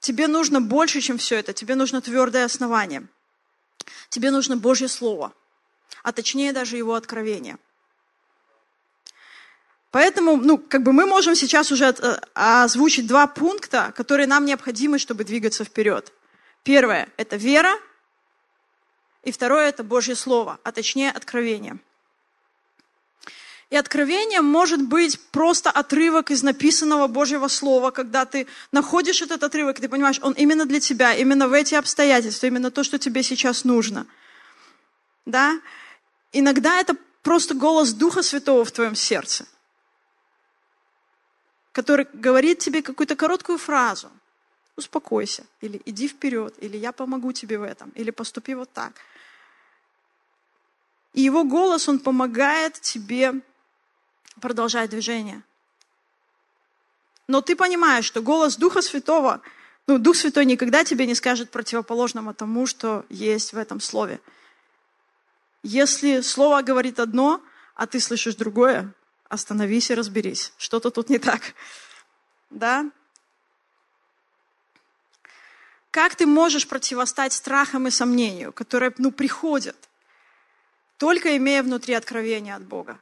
Тебе 0.00 0.26
нужно 0.28 0.60
больше, 0.60 1.00
чем 1.00 1.18
все 1.18 1.36
это. 1.36 1.52
Тебе 1.52 1.74
нужно 1.74 2.00
твердое 2.00 2.44
основание. 2.44 3.06
Тебе 4.10 4.30
нужно 4.30 4.56
Божье 4.56 4.88
Слово, 4.88 5.32
а 6.02 6.12
точнее 6.12 6.52
даже 6.52 6.76
его 6.76 6.94
откровение– 6.94 7.58
Поэтому, 9.94 10.36
ну, 10.36 10.58
как 10.58 10.82
бы 10.82 10.92
мы 10.92 11.06
можем 11.06 11.36
сейчас 11.36 11.70
уже 11.70 11.84
э, 11.84 12.16
озвучить 12.34 13.06
два 13.06 13.28
пункта, 13.28 13.92
которые 13.94 14.26
нам 14.26 14.44
необходимы, 14.44 14.98
чтобы 14.98 15.22
двигаться 15.22 15.62
вперед. 15.62 16.12
Первое– 16.64 17.08
это 17.16 17.36
вера, 17.36 17.78
и 19.22 19.30
второе– 19.30 19.68
это 19.68 19.84
Божье 19.84 20.16
Слово, 20.16 20.58
а 20.64 20.72
точнее 20.72 21.12
откровение. 21.12 21.76
И 23.70 23.76
откровение 23.76 24.40
может 24.40 24.82
быть 24.82 25.20
просто 25.30 25.70
отрывок 25.70 26.32
из 26.32 26.42
написанного 26.42 27.06
Божьего 27.06 27.46
Слова, 27.46 27.92
когда 27.92 28.24
ты 28.24 28.48
находишь 28.72 29.22
этот 29.22 29.44
отрывок, 29.44 29.78
и 29.78 29.82
ты 29.82 29.88
понимаешь, 29.88 30.18
он 30.22 30.32
именно 30.32 30.64
для 30.64 30.80
тебя, 30.80 31.14
именно 31.14 31.46
в 31.46 31.52
эти 31.52 31.76
обстоятельства, 31.76 32.48
именно 32.48 32.72
то, 32.72 32.82
что 32.82 32.98
тебе 32.98 33.22
сейчас 33.22 33.62
нужно. 33.62 34.08
Да? 35.24 35.60
Иногда 36.32 36.80
это 36.80 36.96
просто 37.22 37.54
голос 37.54 37.92
Духа 37.92 38.24
Святого 38.24 38.64
в 38.64 38.72
твоем 38.72 38.96
сердце 38.96 39.46
который 41.74 42.06
говорит 42.12 42.60
тебе 42.60 42.82
какую-то 42.82 43.16
короткую 43.16 43.58
фразу. 43.58 44.08
Успокойся, 44.76 45.44
или 45.60 45.82
иди 45.84 46.08
вперед, 46.08 46.54
или 46.58 46.76
я 46.76 46.92
помогу 46.92 47.32
тебе 47.32 47.58
в 47.58 47.62
этом, 47.62 47.90
или 47.90 48.10
поступи 48.10 48.54
вот 48.54 48.72
так. 48.72 48.92
И 51.14 51.22
его 51.22 51.44
голос, 51.44 51.88
он 51.88 51.98
помогает 51.98 52.80
тебе 52.80 53.34
продолжать 54.40 54.90
движение. 54.90 55.42
Но 57.26 57.40
ты 57.40 57.56
понимаешь, 57.56 58.04
что 58.04 58.22
голос 58.22 58.56
Духа 58.56 58.80
Святого, 58.80 59.40
ну, 59.88 59.98
Дух 59.98 60.16
Святой 60.16 60.44
никогда 60.44 60.84
тебе 60.84 61.06
не 61.06 61.14
скажет 61.14 61.50
противоположного 61.50 62.34
тому, 62.34 62.66
что 62.66 63.04
есть 63.08 63.52
в 63.52 63.58
этом 63.58 63.80
слове. 63.80 64.20
Если 65.64 66.20
слово 66.20 66.62
говорит 66.62 67.00
одно, 67.00 67.40
а 67.74 67.86
ты 67.86 67.98
слышишь 67.98 68.36
другое, 68.36 68.92
остановись 69.28 69.90
и 69.90 69.94
разберись, 69.94 70.52
что-то 70.58 70.90
тут 70.90 71.10
не 71.10 71.18
так. 71.18 71.54
Да? 72.50 72.90
Как 75.90 76.16
ты 76.16 76.26
можешь 76.26 76.66
противостать 76.66 77.32
страхам 77.32 77.86
и 77.86 77.90
сомнению, 77.90 78.52
которые 78.52 78.92
ну, 78.98 79.12
приходят, 79.12 79.76
только 80.98 81.36
имея 81.36 81.62
внутри 81.62 81.94
откровения 81.94 82.56
от 82.56 82.64
Бога? 82.64 82.98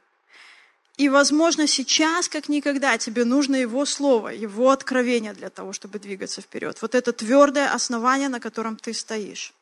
И, 0.97 1.09
возможно, 1.09 1.65
сейчас, 1.65 2.29
как 2.29 2.49
никогда, 2.49 2.97
тебе 2.99 3.25
нужно 3.25 3.55
Его 3.55 3.85
Слово, 3.85 4.29
Его 4.29 4.69
откровение 4.69 5.33
для 5.33 5.49
того, 5.49 5.73
чтобы 5.73 5.97
двигаться 5.97 6.41
вперед. 6.41 6.79
Вот 6.81 6.93
это 6.93 7.11
твердое 7.13 7.73
основание, 7.73 8.29
на 8.29 8.39
котором 8.39 8.75
ты 8.75 8.93
стоишь. 8.93 9.53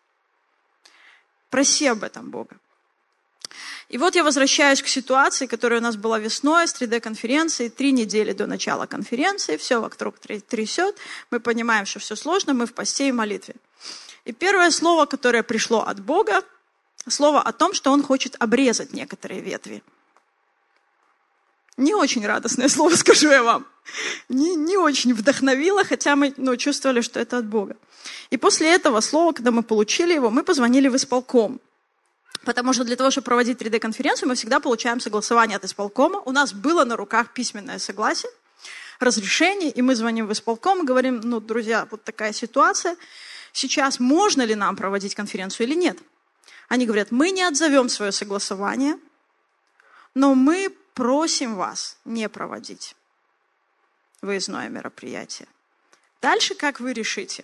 Проси 1.49 1.87
об 1.87 2.03
этом 2.03 2.29
Бога. 2.29 2.57
И 3.89 3.97
вот 3.97 4.15
я 4.15 4.23
возвращаюсь 4.23 4.81
к 4.81 4.87
ситуации, 4.87 5.47
которая 5.47 5.79
у 5.79 5.83
нас 5.83 5.97
была 5.97 6.17
весной 6.17 6.67
с 6.67 6.73
3D-конференцией, 6.73 7.69
три 7.69 7.91
недели 7.91 8.31
до 8.31 8.47
начала 8.47 8.85
конференции, 8.85 9.57
все 9.57 9.81
вокруг 9.81 10.15
трясет, 10.19 10.95
мы 11.29 11.39
понимаем, 11.39 11.85
что 11.85 11.99
все 11.99 12.15
сложно, 12.15 12.53
мы 12.53 12.65
в 12.65 12.73
посте 12.73 13.09
и 13.09 13.11
молитве. 13.11 13.55
И 14.23 14.31
первое 14.31 14.71
слово, 14.71 15.05
которое 15.05 15.43
пришло 15.43 15.81
от 15.81 15.99
Бога, 15.99 16.43
слово 17.07 17.41
о 17.41 17.51
том, 17.51 17.73
что 17.73 17.91
Он 17.91 18.03
хочет 18.03 18.35
обрезать 18.39 18.93
некоторые 18.93 19.41
ветви. 19.41 19.83
Не 21.77 21.95
очень 21.95 22.25
радостное 22.25 22.67
слово, 22.75 22.95
скажу 22.95 23.29
я 23.29 23.43
вам. 23.43 23.65
Не, 24.29 24.55
не 24.55 24.77
очень 24.77 25.13
вдохновило, 25.13 25.83
хотя 25.83 26.15
мы 26.15 26.33
ну, 26.37 26.55
чувствовали, 26.55 27.01
что 27.01 27.19
это 27.19 27.39
от 27.39 27.45
Бога. 27.45 27.75
И 28.29 28.37
после 28.37 28.73
этого 28.73 29.01
слова, 29.01 29.33
когда 29.33 29.51
мы 29.51 29.63
получили 29.63 30.13
его, 30.13 30.29
мы 30.29 30.43
позвонили 30.43 30.87
в 30.87 30.95
исполком. 30.95 31.59
Потому 32.43 32.73
что 32.73 32.83
для 32.83 32.95
того, 32.95 33.11
чтобы 33.11 33.25
проводить 33.25 33.61
3D-конференцию, 33.61 34.29
мы 34.29 34.35
всегда 34.35 34.59
получаем 34.59 34.99
согласование 34.99 35.57
от 35.57 35.65
исполкома. 35.65 36.21
У 36.25 36.31
нас 36.31 36.53
было 36.53 36.83
на 36.85 36.95
руках 36.95 37.33
письменное 37.33 37.77
согласие, 37.77 38.31
разрешение, 38.99 39.69
и 39.69 39.81
мы 39.81 39.95
звоним 39.95 40.27
в 40.27 40.31
исполком 40.31 40.81
и 40.81 40.85
говорим, 40.85 41.21
ну, 41.23 41.39
друзья, 41.39 41.87
вот 41.91 42.03
такая 42.03 42.33
ситуация. 42.33 42.97
Сейчас 43.53 43.99
можно 43.99 44.41
ли 44.41 44.55
нам 44.55 44.75
проводить 44.75 45.13
конференцию 45.13 45.67
или 45.67 45.75
нет? 45.75 45.97
Они 46.67 46.85
говорят, 46.85 47.11
мы 47.11 47.31
не 47.31 47.43
отзовем 47.43 47.89
свое 47.89 48.11
согласование, 48.11 48.97
но 50.15 50.33
мы 50.33 50.75
просим 50.93 51.55
вас 51.55 51.97
не 52.05 52.27
проводить 52.29 52.95
выездное 54.21 54.69
мероприятие. 54.69 55.47
Дальше 56.21 56.55
как 56.55 56.79
вы 56.79 56.93
решите? 56.93 57.43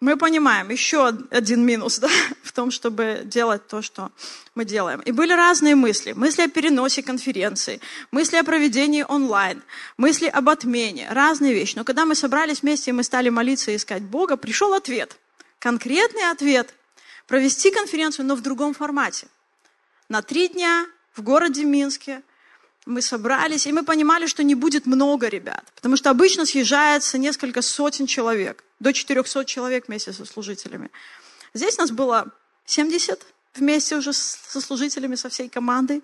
Мы 0.00 0.16
понимаем 0.16 0.70
еще 0.70 1.08
один 1.30 1.64
минус 1.64 1.98
да, 2.00 2.08
в 2.42 2.52
том, 2.52 2.70
чтобы 2.70 3.22
делать 3.24 3.66
то, 3.68 3.82
что 3.82 4.10
мы 4.54 4.64
делаем. 4.64 5.00
И 5.00 5.12
были 5.12 5.32
разные 5.32 5.74
мысли. 5.74 6.12
Мысли 6.12 6.42
о 6.42 6.48
переносе 6.48 7.02
конференции, 7.02 7.80
мысли 8.10 8.36
о 8.36 8.44
проведении 8.44 9.04
онлайн, 9.06 9.62
мысли 9.98 10.26
об 10.26 10.48
отмене, 10.48 11.08
разные 11.10 11.52
вещи. 11.52 11.76
Но 11.76 11.84
когда 11.84 12.06
мы 12.06 12.14
собрались 12.14 12.62
вместе 12.62 12.90
и 12.90 12.94
мы 12.94 13.02
стали 13.02 13.28
молиться 13.28 13.70
и 13.70 13.76
искать 13.76 14.02
Бога, 14.02 14.36
пришел 14.36 14.72
ответ. 14.74 15.16
Конкретный 15.58 16.30
ответ. 16.30 16.74
Провести 17.26 17.70
конференцию, 17.70 18.26
но 18.26 18.34
в 18.34 18.40
другом 18.40 18.74
формате. 18.74 19.28
На 20.08 20.22
три 20.22 20.48
дня 20.48 20.86
в 21.14 21.22
городе 21.22 21.64
Минске 21.64 22.22
мы 22.90 23.02
собрались, 23.02 23.66
и 23.66 23.72
мы 23.72 23.84
понимали, 23.84 24.26
что 24.26 24.42
не 24.42 24.54
будет 24.54 24.86
много 24.86 25.28
ребят, 25.28 25.64
потому 25.74 25.96
что 25.96 26.10
обычно 26.10 26.44
съезжается 26.44 27.18
несколько 27.18 27.62
сотен 27.62 28.06
человек, 28.06 28.64
до 28.80 28.92
400 28.92 29.44
человек 29.44 29.88
вместе 29.88 30.12
со 30.12 30.24
служителями. 30.24 30.90
Здесь 31.54 31.78
нас 31.78 31.90
было 31.90 32.30
70 32.66 33.24
вместе 33.54 33.96
уже 33.96 34.12
со 34.12 34.60
служителями, 34.60 35.16
со 35.16 35.28
всей 35.28 35.48
командой. 35.48 36.02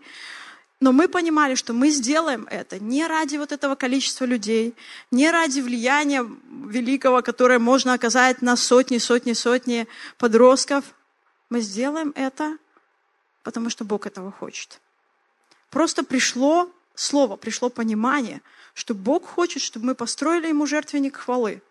Но 0.79 0.93
мы 0.93 1.09
понимали, 1.09 1.55
что 1.55 1.73
мы 1.73 1.91
сделаем 1.91 2.47
это 2.51 2.79
не 2.79 3.07
ради 3.07 3.37
вот 3.37 3.51
этого 3.51 3.77
количества 3.77 4.27
людей, 4.27 4.75
не 5.11 5.31
ради 5.31 5.61
влияния 5.61 6.27
великого, 6.67 7.23
которое 7.23 7.59
можно 7.59 7.95
оказать 7.95 8.43
на 8.43 8.57
сотни, 8.57 8.99
сотни, 8.99 9.33
сотни 9.33 9.87
подростков, 10.19 10.85
Мы 11.49 11.61
сделаем 11.61 12.13
это, 12.17 12.59
потому 13.45 13.71
что 13.71 13.85
Бог 13.85 14.07
этого 14.07 14.33
хочет. 14.33 14.81
Просто 15.71 16.03
пришло 16.03 16.69
слово, 16.97 17.37
пришло 17.37 17.69
понимание, 17.69 18.43
что 18.75 18.95
Бог 18.95 19.25
хочет, 19.25 19.63
чтобы 19.63 19.87
мы 19.87 19.95
построили 19.95 20.49
Ему 20.49 20.67
жертвенник 20.67 21.17
хвалы. 21.17 21.63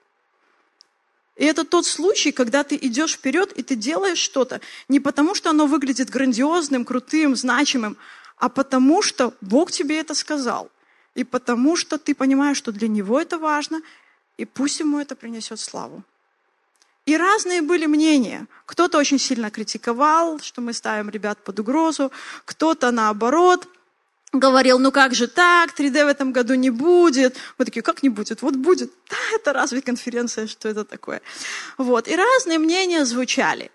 И 1.35 1.43
это 1.43 1.65
тот 1.65 1.85
случай, 1.85 2.31
когда 2.31 2.63
ты 2.63 2.77
идешь 2.81 3.13
вперед, 3.13 3.51
и 3.51 3.61
ты 3.61 3.75
делаешь 3.75 4.19
что-то 4.19 4.61
не 4.87 4.99
потому, 4.99 5.35
что 5.35 5.49
оно 5.49 5.67
выглядит 5.67 6.09
грандиозным, 6.09 6.85
крутым, 6.85 7.35
значимым, 7.35 7.97
а 8.37 8.47
потому 8.47 9.01
что 9.01 9.33
Бог 9.41 9.71
тебе 9.71 9.99
это 9.99 10.13
сказал. 10.13 10.69
И 11.13 11.23
потому 11.23 11.75
что 11.75 11.97
ты 11.97 12.15
понимаешь, 12.15 12.57
что 12.57 12.71
для 12.71 12.87
Него 12.87 13.19
это 13.19 13.37
важно, 13.37 13.81
и 14.37 14.45
пусть 14.45 14.79
Ему 14.79 14.99
это 14.99 15.15
принесет 15.15 15.59
славу. 15.59 16.03
И 17.05 17.17
разные 17.17 17.61
были 17.61 17.85
мнения. 17.85 18.47
Кто-то 18.65 18.97
очень 18.97 19.19
сильно 19.19 19.51
критиковал, 19.51 20.39
что 20.39 20.61
мы 20.61 20.73
ставим 20.73 21.09
ребят 21.09 21.37
под 21.43 21.59
угрозу, 21.59 22.11
кто-то 22.45 22.91
наоборот 22.91 23.67
говорил, 24.39 24.79
ну 24.79 24.91
как 24.91 25.13
же 25.13 25.27
так, 25.27 25.79
3D 25.79 26.05
в 26.05 26.07
этом 26.07 26.31
году 26.31 26.55
не 26.55 26.69
будет. 26.69 27.35
Мы 27.57 27.65
такие, 27.65 27.81
как 27.81 28.03
не 28.03 28.09
будет? 28.09 28.41
Вот 28.41 28.55
будет. 28.55 28.91
Да, 29.09 29.17
это 29.35 29.53
разве 29.53 29.81
конференция, 29.81 30.47
что 30.47 30.67
это 30.67 30.83
такое? 30.83 31.21
Вот. 31.77 32.07
И 32.07 32.15
разные 32.15 32.59
мнения 32.59 33.05
звучали. 33.05 33.71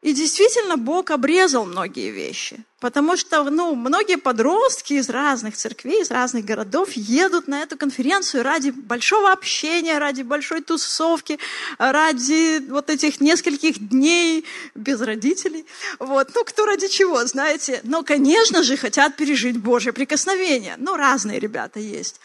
И 0.00 0.12
действительно, 0.12 0.76
Бог 0.76 1.10
обрезал 1.10 1.64
многие 1.64 2.10
вещи, 2.10 2.64
потому 2.78 3.16
что 3.16 3.42
ну, 3.42 3.74
многие 3.74 4.16
подростки 4.16 4.92
из 4.92 5.08
разных 5.08 5.56
церквей, 5.56 6.02
из 6.02 6.12
разных 6.12 6.44
городов 6.44 6.92
едут 6.92 7.48
на 7.48 7.62
эту 7.62 7.76
конференцию 7.76 8.44
ради 8.44 8.70
большого 8.70 9.32
общения, 9.32 9.98
ради 9.98 10.22
большой 10.22 10.60
тусовки, 10.60 11.40
ради 11.78 12.64
вот 12.68 12.90
этих 12.90 13.20
нескольких 13.20 13.88
дней 13.88 14.44
без 14.76 15.00
родителей. 15.00 15.66
Вот. 15.98 16.30
Ну, 16.32 16.44
кто 16.44 16.64
ради 16.64 16.86
чего, 16.86 17.24
знаете. 17.26 17.80
Но, 17.82 18.04
конечно 18.04 18.62
же, 18.62 18.76
хотят 18.76 19.16
пережить 19.16 19.58
Божье 19.58 19.92
прикосновение. 19.92 20.76
Ну, 20.78 20.94
разные 20.94 21.40
ребята 21.40 21.80
есть. 21.80 22.20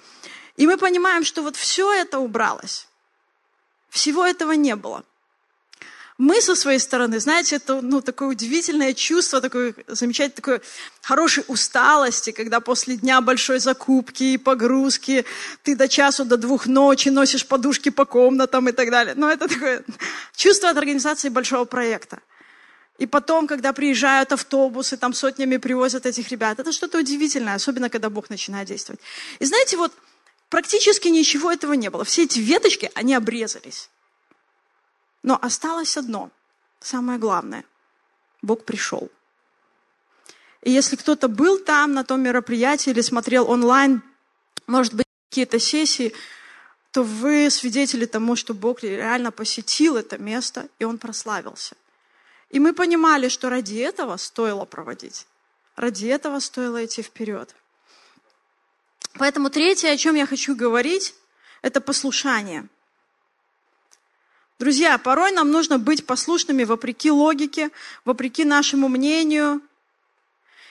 И 0.57 0.67
мы 0.67 0.77
понимаем, 0.77 1.23
что 1.23 1.41
вот 1.41 1.55
все 1.55 1.91
это 1.91 2.19
убралось. 2.19 2.87
Всего 3.89 4.23
этого 4.23 4.51
не 4.51 4.75
было. 4.75 5.03
Мы 6.19 6.41
со 6.41 6.55
своей 6.55 6.77
стороны, 6.77 7.19
знаете, 7.19 7.55
это 7.55 7.81
ну, 7.81 7.99
такое 8.01 8.29
удивительное 8.29 8.93
чувство, 8.93 9.41
такое 9.41 9.73
замечательное, 9.87 10.35
такое 10.35 10.61
хорошей 11.01 11.43
усталости, 11.47 12.31
когда 12.31 12.59
после 12.59 12.97
дня 12.97 13.19
большой 13.19 13.59
закупки 13.59 14.23
и 14.23 14.37
погрузки 14.37 15.25
ты 15.63 15.75
до 15.75 15.87
часу, 15.87 16.23
до 16.23 16.37
двух 16.37 16.67
ночи 16.67 17.09
носишь 17.09 17.47
подушки 17.47 17.89
по 17.89 18.05
комнатам 18.05 18.69
и 18.69 18.71
так 18.71 18.91
далее. 18.91 19.15
Но 19.15 19.31
это 19.31 19.47
такое 19.47 19.83
чувство 20.35 20.69
от 20.69 20.77
организации 20.77 21.29
большого 21.29 21.65
проекта. 21.65 22.19
И 22.99 23.07
потом, 23.07 23.47
когда 23.47 23.73
приезжают 23.73 24.31
автобусы, 24.31 24.97
там 24.97 25.13
сотнями 25.15 25.57
привозят 25.57 26.05
этих 26.05 26.29
ребят, 26.29 26.59
это 26.59 26.71
что-то 26.71 26.99
удивительное, 26.99 27.55
особенно 27.55 27.89
когда 27.89 28.11
Бог 28.11 28.29
начинает 28.29 28.67
действовать. 28.67 29.01
И 29.39 29.45
знаете, 29.45 29.77
вот 29.77 29.91
практически 30.49 31.07
ничего 31.07 31.51
этого 31.51 31.73
не 31.73 31.89
было. 31.89 32.03
Все 32.03 32.23
эти 32.23 32.37
веточки, 32.37 32.91
они 32.93 33.15
обрезались. 33.15 33.89
Но 35.23 35.39
осталось 35.41 35.97
одно, 35.97 36.29
самое 36.81 37.17
главное. 37.17 37.63
Бог 38.41 38.65
пришел. 38.65 39.09
И 40.61 40.71
если 40.71 40.97
кто-то 40.97 41.29
был 41.29 41.59
там 41.59 41.93
на 41.93 42.03
том 42.03 42.21
мероприятии 42.21 42.89
или 42.89 43.01
смотрел 43.01 43.49
онлайн, 43.49 44.01
может 44.67 44.93
быть, 44.93 45.05
какие-то 45.29 45.59
сессии, 45.59 46.13
то 46.91 47.03
вы 47.03 47.49
свидетели 47.49 48.05
тому, 48.05 48.35
что 48.35 48.53
Бог 48.53 48.83
реально 48.83 49.31
посетил 49.31 49.95
это 49.97 50.17
место, 50.17 50.67
и 50.77 50.83
Он 50.83 50.97
прославился. 50.97 51.75
И 52.49 52.59
мы 52.59 52.73
понимали, 52.73 53.29
что 53.29 53.49
ради 53.49 53.77
этого 53.77 54.17
стоило 54.17 54.65
проводить. 54.65 55.25
Ради 55.75 56.05
этого 56.05 56.39
стоило 56.39 56.85
идти 56.85 57.01
вперед. 57.01 57.55
Поэтому 59.13 59.49
третье, 59.49 59.89
о 59.89 59.97
чем 59.97 60.15
я 60.15 60.25
хочу 60.25 60.55
говорить, 60.55 61.15
это 61.61 61.81
послушание– 61.81 62.67
Друзья, 64.63 64.97
порой 64.97 65.33
нам 65.33 65.51
нужно 65.51 65.77
быть 65.77 66.05
послушными 66.05 66.63
вопреки 66.63 67.11
логике, 67.11 67.69
вопреки 68.05 68.45
нашему 68.45 68.87
мнению. 68.87 69.61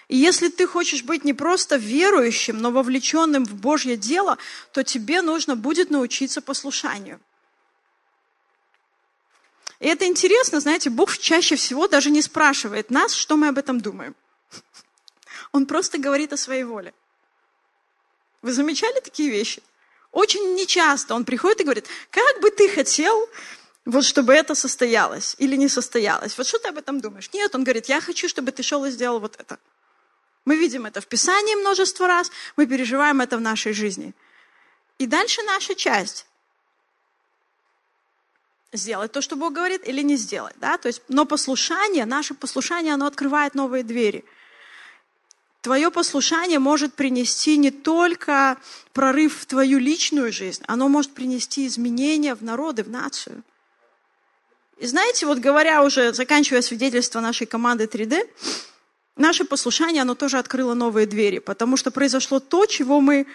И 0.09 0.17
если 0.17 0.49
ты 0.49 0.67
хочешь 0.67 1.03
быть 1.03 1.25
не 1.25 1.35
просто 1.35 1.77
верующим, 1.77 2.57
но 2.57 2.71
вовлеченным 2.71 3.45
в 3.45 3.53
Божье 3.53 3.99
дело, 3.99 4.39
то 4.73 4.83
тебе 4.83 5.21
нужно 5.21 5.57
будет 5.57 5.91
научиться 5.91 6.41
послушанию. 6.41 7.21
И 9.79 9.87
это 9.89 10.07
интересно, 10.07 10.61
знаете, 10.61 10.89
Бог 10.89 11.19
чаще 11.19 11.57
всего 11.57 11.87
даже 11.87 12.09
не 12.09 12.23
спрашивает 12.23 12.89
нас, 12.91 13.13
что 13.13 13.37
мы 13.37 13.49
об 13.49 13.59
этом 13.59 13.79
думаем. 13.79 14.15
Он 15.53 15.67
просто 15.67 15.99
говорит 15.99 16.33
о 16.33 16.39
своей 16.39 16.65
воле. 16.65 16.95
Вы 18.41 18.55
замечали 18.55 19.01
такие 19.01 19.29
вещи? 19.29 19.63
Очень 20.13 20.55
нечасто 20.55 21.15
он 21.15 21.27
приходит 21.27 21.61
и 21.61 21.65
говорит, 21.65 21.87
как 22.11 22.41
бы 22.41 22.51
ты 22.51 22.71
хотел, 22.71 23.29
вот 23.85 24.05
чтобы 24.05 24.33
это 24.33 24.55
состоялось 24.55 25.35
или 25.39 25.57
не 25.57 25.69
состоялось. 25.69 26.39
Вот 26.39 26.47
что 26.47 26.59
ты 26.59 26.69
об 26.69 26.79
этом 26.79 27.01
думаешь? 27.01 27.31
Нет, 27.33 27.55
он 27.55 27.65
говорит, 27.65 27.87
я 27.87 28.01
хочу, 28.01 28.29
чтобы 28.29 28.53
ты 28.53 28.63
шел 28.63 28.85
и 28.85 28.91
сделал 28.91 29.19
вот 29.19 29.37
это. 29.39 29.59
Мы 30.45 30.57
видим 30.57 30.87
это 30.87 31.01
в 31.01 31.07
Писании 31.07 31.55
множество 31.57 32.07
раз, 32.07 32.31
мы 32.57 32.67
переживаем 32.67 33.21
это 33.21 33.37
в 33.37 33.41
нашей 33.41 33.73
жизни. 33.73 34.15
И 34.99 35.07
дальше 35.07 35.43
наша 35.43 35.75
часть. 35.75 36.27
Сделать 38.73 39.13
то, 39.13 39.21
что 39.21 39.37
Бог 39.37 39.53
говорит, 39.53 39.87
или 39.87 40.03
не 40.03 40.17
сделать. 40.17 40.55
Да? 40.59 40.79
То 40.79 40.89
есть, 40.89 41.03
но 41.09 41.27
послушание, 41.27 42.07
наше 42.07 42.35
послушание, 42.35 42.95
оно 42.95 43.07
открывает 43.07 43.55
новые 43.55 43.83
двери. 43.83 44.25
Твое 45.61 45.91
послушание 45.91 46.59
может 46.59 46.95
принести 46.95 47.57
не 47.57 47.71
только 47.71 48.59
прорыв 48.93 49.41
в 49.41 49.47
твою 49.47 49.79
личную 49.79 50.33
жизнь, 50.33 50.65
оно 50.67 50.89
может 50.89 51.13
принести 51.15 51.67
изменения 51.67 52.35
в 52.35 52.43
народы, 52.43 52.83
в 52.83 52.91
нацию. 52.91 53.45
И 54.83 54.87
знаете, 54.87 55.27
вот 55.27 55.39
говоря 55.39 55.85
уже, 55.85 56.13
заканчивая 56.13 56.61
свидетельство 56.61 57.21
нашей 57.21 57.47
команды 57.47 57.85
3D, 57.85 58.29
наше 59.17 59.45
послушание, 59.45 60.03
оно 60.03 60.17
тоже 60.17 60.39
открыло 60.39 60.75
новые 60.75 61.07
двери, 61.07 61.39
потому 61.39 61.77
что 61.77 61.93
произошло 61.93 62.41
то, 62.41 62.67
чего 62.67 63.01
мы 63.01 63.29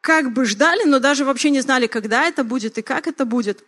как 0.00 0.32
бы 0.32 0.44
ждали, 0.44 0.84
но 0.84 1.00
даже 1.00 1.24
вообще 1.24 1.50
не 1.50 1.62
знали, 1.62 1.88
когда 1.88 2.26
это 2.28 2.44
будет 2.44 2.78
и 2.78 2.82
как 2.82 3.08
это 3.08 3.24
будет. 3.24 3.64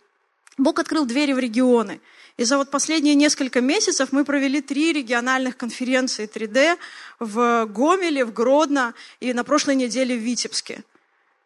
Бог 0.57 0.79
открыл 0.79 1.05
двери 1.05 1.33
в 1.33 1.39
регионы. 1.39 1.99
И 2.37 2.45
за 2.45 2.55
вот 2.55 2.71
последние 2.71 3.15
несколько 3.15 3.59
месяцев 3.59 4.13
мы 4.13 4.23
провели 4.23 4.61
три 4.61 4.93
региональных 4.93 5.57
конференции 5.57 6.29
3D 6.33 6.77
в 7.19 7.65
Гомеле, 7.65 8.23
в 8.23 8.31
Гродно 8.31 8.93
и 9.19 9.33
на 9.33 9.43
прошлой 9.43 9.75
неделе 9.75 10.15
в 10.15 10.21
Витебске. 10.21 10.85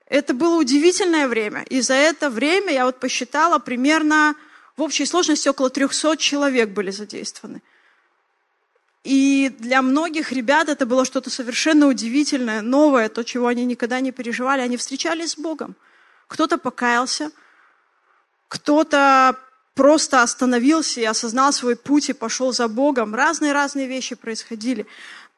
Это 0.06 0.36
было 0.36 0.60
удивительное 0.60 1.28
время. 1.28 1.64
И 1.72 1.82
за 1.82 1.96
это 1.96 2.30
время 2.30 2.72
я 2.72 2.86
вот 2.86 3.00
посчитала 3.00 3.58
примерно 3.58 4.36
в 4.78 4.82
общей 4.82 5.06
сложности 5.06 5.48
около 5.48 5.70
300 5.70 6.18
человек 6.18 6.70
были 6.70 6.92
задействованы. 6.92 7.62
И 9.04 9.56
для 9.60 9.82
многих 9.82 10.32
ребят 10.32 10.68
это 10.68 10.86
было 10.86 11.06
что-то 11.06 11.30
совершенно 11.30 11.88
удивительное, 11.88 12.62
новое, 12.62 13.08
то, 13.08 13.24
чего 13.24 13.48
они 13.48 13.64
никогда 13.64 14.00
не 14.00 14.12
переживали. 14.12 14.62
Они 14.62 14.78
встречались 14.78 15.34
с 15.34 15.38
Богом. 15.38 15.76
Кто-то 16.28 16.58
покаялся, 16.58 17.32
кто-то 18.48 19.40
просто 19.76 20.24
остановился 20.24 21.02
и 21.02 21.06
осознал 21.06 21.54
свой 21.54 21.76
путь 21.76 22.10
и 22.10 22.14
пошел 22.14 22.52
за 22.52 22.68
Богом. 22.68 23.14
Разные-разные 23.14 23.88
вещи 23.88 24.16
происходили. 24.16 24.88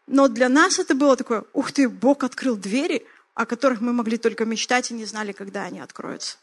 Но 0.08 0.30
для 0.30 0.48
нас 0.48 0.80
это 0.80 0.96
было 0.96 1.18
такое, 1.18 1.44
ух 1.52 1.74
ты, 1.74 1.90
Бог 1.90 2.24
открыл 2.24 2.56
двери, 2.56 3.06
о 3.34 3.46
которых 3.46 3.82
мы 3.82 3.92
могли 3.92 4.18
только 4.18 4.46
мечтать 4.46 4.92
и 4.92 4.94
не 4.94 5.06
знали, 5.06 5.34
когда 5.34 5.64
они 5.64 5.82
откроются. 5.82 6.38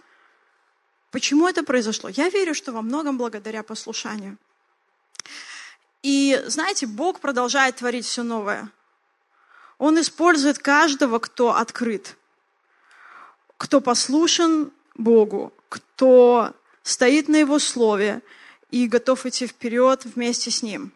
Почему 1.15 1.47
это 1.47 1.63
произошло? 1.63 2.09
Я 2.09 2.29
верю, 2.29 2.55
что 2.55 2.73
во 2.73 2.83
многом 2.83 3.19
благодаря 3.19 3.63
послушанию. 3.63 4.37
И 6.03 6.43
знаете, 6.47 6.89
Бог 6.89 7.21
продолжает 7.21 7.77
творить 7.77 8.05
все 8.05 8.25
новое. 8.25 8.69
Он 9.79 10.01
использует 10.01 10.59
каждого, 10.59 11.21
кто 11.21 11.55
открыт, 11.55 12.17
кто 13.59 13.81
послушен 13.81 14.73
Богу, 14.97 15.53
кто 15.69 16.53
стоит 16.83 17.29
на 17.29 17.37
Его 17.37 17.61
слове 17.61 18.21
и 18.73 18.89
готов 18.89 19.25
идти 19.25 19.47
вперед 19.47 20.05
вместе 20.05 20.51
с 20.51 20.63
Ним. 20.65 20.91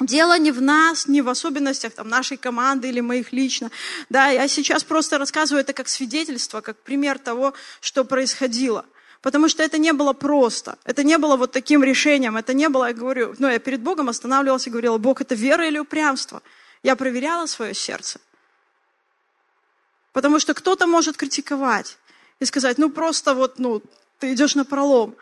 Дело 0.00 0.38
не 0.38 0.52
в 0.52 0.62
нас, 0.62 1.06
не 1.06 1.20
в 1.20 1.28
особенностях 1.28 1.92
там, 1.92 2.08
нашей 2.08 2.38
команды 2.38 2.88
или 2.88 3.00
моих 3.00 3.30
лично. 3.34 3.70
Да, 4.08 4.28
я 4.30 4.48
сейчас 4.48 4.82
просто 4.82 5.18
рассказываю 5.18 5.60
это 5.60 5.74
как 5.74 5.88
свидетельство, 5.88 6.62
как 6.62 6.78
пример 6.78 7.18
того, 7.18 7.52
что 7.82 8.06
происходило. 8.06 8.86
Потому 9.22 9.48
что 9.48 9.62
это 9.62 9.78
не 9.78 9.92
было 9.92 10.12
просто. 10.12 10.76
Это 10.84 11.04
не 11.04 11.16
было 11.16 11.36
вот 11.36 11.52
таким 11.52 11.84
решением. 11.84 12.36
Это 12.36 12.54
не 12.54 12.68
было, 12.68 12.88
я 12.88 12.92
говорю, 12.92 13.34
ну, 13.38 13.48
я 13.48 13.60
перед 13.60 13.80
Богом 13.80 14.08
останавливалась 14.08 14.66
и 14.66 14.70
говорила, 14.70 14.98
Бог, 14.98 15.20
это 15.20 15.36
вера 15.36 15.66
или 15.66 15.78
упрямство? 15.78 16.42
Я 16.82 16.96
проверяла 16.96 17.46
свое 17.46 17.72
сердце. 17.72 18.20
Потому 20.12 20.40
что 20.40 20.54
кто-то 20.54 20.88
может 20.88 21.16
критиковать 21.16 21.98
и 22.40 22.44
сказать, 22.44 22.78
ну, 22.78 22.90
просто 22.90 23.34
вот, 23.34 23.60
ну, 23.60 23.80
ты 24.18 24.32
идешь 24.32 24.56
на 24.56 24.64
пролом. 24.64 25.14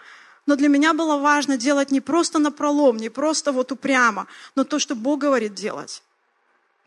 Но 0.47 0.57
для 0.57 0.69
меня 0.69 0.95
было 0.95 1.19
важно 1.19 1.59
делать 1.59 1.91
не 1.91 2.01
просто 2.01 2.39
на 2.39 2.51
пролом, 2.51 2.97
не 2.97 3.11
просто 3.11 3.53
вот 3.53 3.71
упрямо, 3.71 4.27
но 4.55 4.65
то, 4.65 4.79
что 4.79 4.95
Бог 4.95 5.21
говорит 5.21 5.55
делать. 5.55 6.03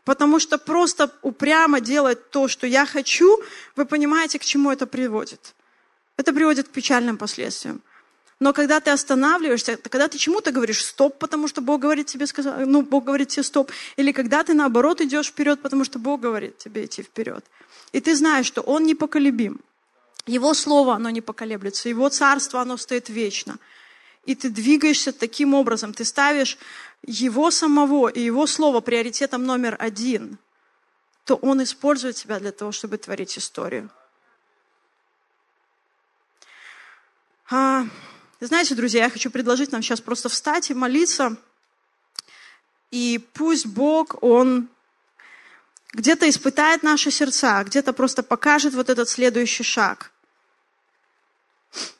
Потому 0.04 0.40
что 0.40 0.58
просто 0.58 1.10
упрямо 1.22 1.80
делать 1.80 2.30
то, 2.30 2.48
что 2.48 2.66
я 2.66 2.86
хочу, 2.86 3.40
вы 3.76 3.84
понимаете, 3.86 4.40
к 4.40 4.44
чему 4.44 4.72
это 4.72 4.86
приводит. 4.86 5.54
Это 6.16 6.32
приводит 6.32 6.68
к 6.68 6.70
печальным 6.70 7.16
последствиям. 7.16 7.82
Но 8.40 8.52
когда 8.52 8.80
ты 8.80 8.90
останавливаешься, 8.90 9.76
когда 9.76 10.08
ты 10.08 10.18
чему-то 10.18 10.50
говоришь 10.50 10.84
стоп, 10.84 11.18
потому 11.18 11.48
что 11.48 11.60
Бог 11.60 11.80
говорит 11.80 12.06
тебе 12.06 12.26
сказать, 12.26 12.66
ну, 12.66 12.82
Бог 12.82 13.04
говорит 13.04 13.28
тебе 13.28 13.42
стоп, 13.42 13.70
или 13.96 14.12
когда 14.12 14.42
ты 14.42 14.54
наоборот 14.54 15.00
идешь 15.00 15.28
вперед, 15.28 15.62
потому 15.62 15.84
что 15.84 15.98
Бог 15.98 16.20
говорит 16.20 16.58
тебе 16.58 16.84
идти 16.84 17.02
вперед. 17.02 17.44
И 17.92 18.00
ты 18.00 18.14
знаешь, 18.16 18.46
что 18.46 18.60
Он 18.60 18.84
непоколебим. 18.84 19.60
Его 20.26 20.54
слово, 20.54 20.94
оно 20.94 21.10
не 21.10 21.20
поколеблется, 21.20 21.88
Его 21.88 22.08
царство, 22.08 22.60
оно 22.60 22.76
стоит 22.76 23.08
вечно. 23.08 23.58
И 24.24 24.34
ты 24.34 24.50
двигаешься 24.50 25.12
таким 25.12 25.54
образом, 25.54 25.92
ты 25.92 26.04
ставишь 26.04 26.58
Его 27.06 27.50
самого 27.50 28.08
и 28.08 28.20
Его 28.20 28.46
слово 28.46 28.80
приоритетом 28.80 29.44
номер 29.44 29.76
один, 29.78 30.38
то 31.24 31.36
Он 31.36 31.62
использует 31.62 32.16
тебя 32.16 32.40
для 32.40 32.52
того, 32.52 32.72
чтобы 32.72 32.98
творить 32.98 33.38
историю. 33.38 33.90
А, 37.50 37.84
знаете, 38.40 38.74
друзья, 38.74 39.04
я 39.04 39.10
хочу 39.10 39.30
предложить 39.30 39.72
нам 39.72 39.82
сейчас 39.82 40.00
просто 40.00 40.28
встать 40.28 40.70
и 40.70 40.74
молиться. 40.74 41.36
И 42.90 43.18
пусть 43.34 43.66
Бог, 43.66 44.22
Он 44.22 44.68
где-то 45.92 46.28
испытает 46.28 46.82
наши 46.82 47.10
сердца, 47.10 47.62
где-то 47.64 47.92
просто 47.92 48.22
покажет 48.22 48.74
вот 48.74 48.88
этот 48.88 49.08
следующий 49.08 49.62
шаг. 49.62 50.10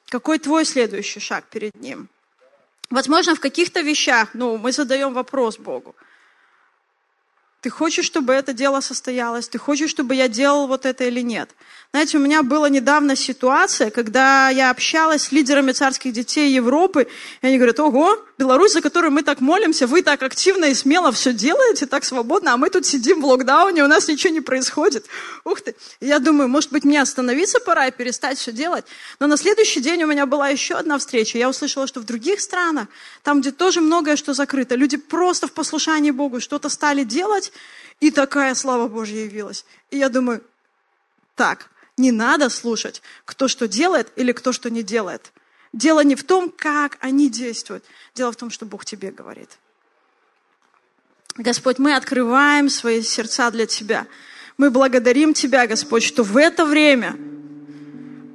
Какой 0.06 0.38
твой 0.38 0.64
следующий 0.64 1.20
шаг 1.20 1.44
перед 1.50 1.74
Ним? 1.74 2.08
Возможно, 2.90 3.34
в 3.34 3.40
каких-то 3.40 3.80
вещах, 3.80 4.30
ну, 4.34 4.56
мы 4.56 4.72
задаем 4.72 5.12
вопрос 5.12 5.58
Богу. 5.58 5.94
Ты 7.60 7.70
хочешь, 7.70 8.04
чтобы 8.04 8.34
это 8.34 8.52
дело 8.52 8.80
состоялось? 8.80 9.48
Ты 9.48 9.58
хочешь, 9.58 9.90
чтобы 9.90 10.14
я 10.14 10.28
делал 10.28 10.66
вот 10.66 10.86
это 10.86 11.04
или 11.04 11.22
нет? 11.22 11.50
Знаете, 11.94 12.18
у 12.18 12.20
меня 12.20 12.42
была 12.42 12.68
недавно 12.68 13.14
ситуация, 13.14 13.88
когда 13.88 14.48
я 14.48 14.70
общалась 14.70 15.22
с 15.22 15.30
лидерами 15.30 15.70
царских 15.70 16.12
детей 16.12 16.52
Европы, 16.52 17.06
и 17.40 17.46
они 17.46 17.56
говорят, 17.56 17.78
ого, 17.78 18.18
Беларусь, 18.36 18.72
за 18.72 18.80
которую 18.80 19.12
мы 19.12 19.22
так 19.22 19.40
молимся, 19.40 19.86
вы 19.86 20.02
так 20.02 20.20
активно 20.24 20.64
и 20.64 20.74
смело 20.74 21.12
все 21.12 21.32
делаете, 21.32 21.86
так 21.86 22.04
свободно, 22.04 22.52
а 22.52 22.56
мы 22.56 22.70
тут 22.70 22.84
сидим 22.84 23.20
в 23.20 23.26
локдауне, 23.26 23.84
у 23.84 23.86
нас 23.86 24.08
ничего 24.08 24.34
не 24.34 24.40
происходит. 24.40 25.06
Ух 25.44 25.60
ты. 25.60 25.76
Я 26.00 26.18
думаю, 26.18 26.48
может 26.48 26.72
быть, 26.72 26.82
мне 26.82 27.00
остановиться 27.00 27.60
пора 27.60 27.86
и 27.86 27.92
перестать 27.92 28.38
все 28.38 28.50
делать. 28.50 28.84
Но 29.20 29.28
на 29.28 29.36
следующий 29.36 29.80
день 29.80 30.02
у 30.02 30.08
меня 30.08 30.26
была 30.26 30.48
еще 30.48 30.74
одна 30.74 30.98
встреча. 30.98 31.38
Я 31.38 31.48
услышала, 31.48 31.86
что 31.86 32.00
в 32.00 32.04
других 32.04 32.40
странах, 32.40 32.88
там, 33.22 33.40
где 33.40 33.52
тоже 33.52 33.80
многое 33.80 34.16
что 34.16 34.34
закрыто, 34.34 34.74
люди 34.74 34.96
просто 34.96 35.46
в 35.46 35.52
послушании 35.52 36.10
Богу 36.10 36.40
что-то 36.40 36.70
стали 36.70 37.04
делать, 37.04 37.52
и 38.00 38.10
такая 38.10 38.56
слава 38.56 38.88
Божья 38.88 39.20
явилась. 39.20 39.64
И 39.92 39.98
я 39.98 40.08
думаю, 40.08 40.42
так, 41.36 41.70
не 41.96 42.10
надо 42.10 42.48
слушать, 42.48 43.02
кто 43.24 43.48
что 43.48 43.68
делает 43.68 44.08
или 44.16 44.32
кто 44.32 44.52
что 44.52 44.70
не 44.70 44.82
делает. 44.82 45.32
Дело 45.72 46.04
не 46.04 46.14
в 46.14 46.24
том, 46.24 46.52
как 46.56 46.98
они 47.00 47.28
действуют. 47.28 47.84
Дело 48.14 48.32
в 48.32 48.36
том, 48.36 48.50
что 48.50 48.64
Бог 48.64 48.84
тебе 48.84 49.10
говорит. 49.10 49.58
Господь, 51.36 51.78
мы 51.78 51.96
открываем 51.96 52.68
свои 52.68 53.02
сердца 53.02 53.50
для 53.50 53.66
Тебя. 53.66 54.06
Мы 54.56 54.70
благодарим 54.70 55.34
Тебя, 55.34 55.66
Господь, 55.66 56.04
что 56.04 56.22
в 56.22 56.36
это 56.36 56.64
время, 56.64 57.16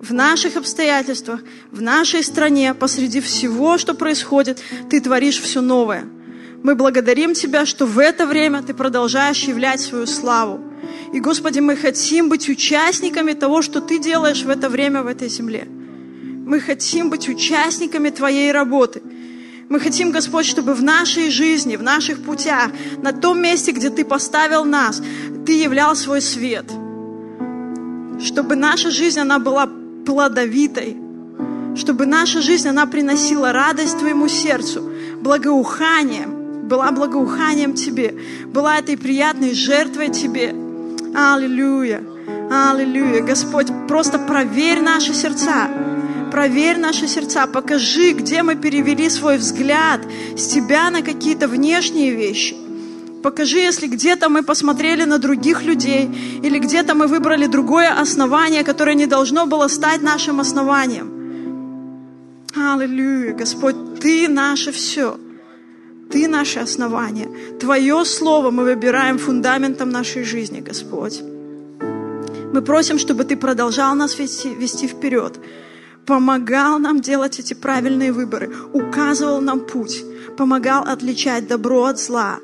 в 0.01 0.13
наших 0.13 0.57
обстоятельствах, 0.57 1.41
в 1.71 1.81
нашей 1.81 2.23
стране, 2.23 2.73
посреди 2.73 3.21
всего, 3.21 3.77
что 3.77 3.93
происходит, 3.93 4.61
Ты 4.89 4.99
творишь 4.99 5.39
все 5.41 5.61
новое. 5.61 6.05
Мы 6.61 6.75
благодарим 6.75 7.33
Тебя, 7.33 7.65
что 7.65 7.85
в 7.85 7.99
это 7.99 8.27
время 8.27 8.63
Ты 8.63 8.73
продолжаешь 8.73 9.43
являть 9.43 9.79
свою 9.79 10.05
славу. 10.05 10.68
И, 11.11 11.19
Господи, 11.19 11.59
мы 11.59 11.75
хотим 11.75 12.29
быть 12.29 12.49
участниками 12.49 13.33
того, 13.33 13.61
что 13.61 13.81
Ты 13.81 13.99
делаешь 13.99 14.43
в 14.43 14.49
это 14.49 14.69
время 14.69 15.01
в 15.01 15.07
этой 15.07 15.27
земле. 15.27 15.67
Мы 15.67 16.59
хотим 16.59 17.09
быть 17.09 17.27
участниками 17.27 18.09
Твоей 18.09 18.51
работы. 18.51 19.01
Мы 19.69 19.79
хотим, 19.79 20.11
Господь, 20.11 20.45
чтобы 20.45 20.73
в 20.73 20.83
нашей 20.83 21.29
жизни, 21.31 21.75
в 21.77 21.83
наших 21.83 22.23
путях, 22.23 22.71
на 23.01 23.11
том 23.11 23.41
месте, 23.41 23.71
где 23.71 23.89
Ты 23.89 24.05
поставил 24.05 24.65
нас, 24.65 25.01
Ты 25.45 25.53
являл 25.53 25.95
свой 25.95 26.21
свет. 26.21 26.65
Чтобы 28.23 28.55
наша 28.55 28.91
жизнь, 28.91 29.19
она 29.19 29.39
была 29.39 29.67
плодовитой. 30.05 30.95
Чтобы 31.75 32.05
наша 32.05 32.41
жизнь, 32.41 32.67
она 32.67 32.85
приносила 32.85 33.51
радость 33.51 33.97
Твоему 33.97 34.27
сердцу, 34.27 34.91
благоуханием, 35.21 36.67
была 36.67 36.91
благоуханием 36.91 37.73
Тебе, 37.73 38.13
была 38.45 38.77
этой 38.77 38.95
приятной 38.95 39.55
жертвой 39.55 40.09
Тебе– 40.09 40.53
Аллилуйя. 41.15 42.03
Аллилуйя. 42.51 43.21
Господь, 43.21 43.67
просто 43.87 44.19
проверь 44.19 44.81
наши 44.81 45.13
сердца. 45.13 45.69
Проверь 46.31 46.77
наши 46.77 47.07
сердца, 47.07 47.47
покажи, 47.47 48.11
где 48.11 48.43
мы 48.43 48.55
перевели 48.55 49.09
свой 49.09 49.37
взгляд 49.37 50.01
с 50.37 50.47
Тебя 50.47 50.91
на 50.91 51.01
какие-то 51.01 51.47
внешние 51.47 52.11
вещи. 52.11 52.55
Покажи, 53.23 53.57
если 53.57 53.87
где-то 53.87 54.29
мы 54.29 54.43
посмотрели 54.43 55.03
на 55.03 55.17
других 55.17 55.63
людей, 55.63 56.09
или 56.43 56.59
где-то 56.59 56.93
мы 56.95 57.07
выбрали 57.07 57.47
другое 57.47 57.91
основание, 57.99 58.63
которое 58.63 58.95
не 58.95 59.07
должно 59.07 59.45
было 59.45 59.67
стать 59.67 60.01
нашим 60.01 60.39
основанием. 60.39 61.11
Аллилуйя, 62.55 63.33
Господь, 63.33 63.99
Ты 63.99 64.27
наше 64.27 64.71
все. 64.71 65.17
Ты 66.11 66.27
наше 66.27 66.59
основание. 66.59 67.29
Твое 67.59 68.03
Слово 68.03 68.49
мы 68.49 68.63
выбираем 68.63 69.19
фундаментом 69.19 69.89
нашей 69.89 70.23
жизни, 70.23 70.59
Господь. 70.59 71.21
Мы 72.51 72.61
просим, 72.63 72.97
чтобы 72.97 73.25
Ты 73.25 73.37
продолжал 73.37 73.95
нас 73.95 74.17
вести, 74.17 74.49
вести 74.49 74.87
вперед, 74.87 75.39
помогал 76.07 76.79
нам 76.79 76.99
делать 76.99 77.39
эти 77.39 77.53
правильные 77.53 78.11
выборы, 78.11 78.51
указывал 78.73 79.39
нам 79.39 79.59
путь, 79.59 80.03
помогал 80.35 80.83
отличать 80.83 81.47
добро 81.47 81.85
от 81.85 81.99
зла. 81.99 82.39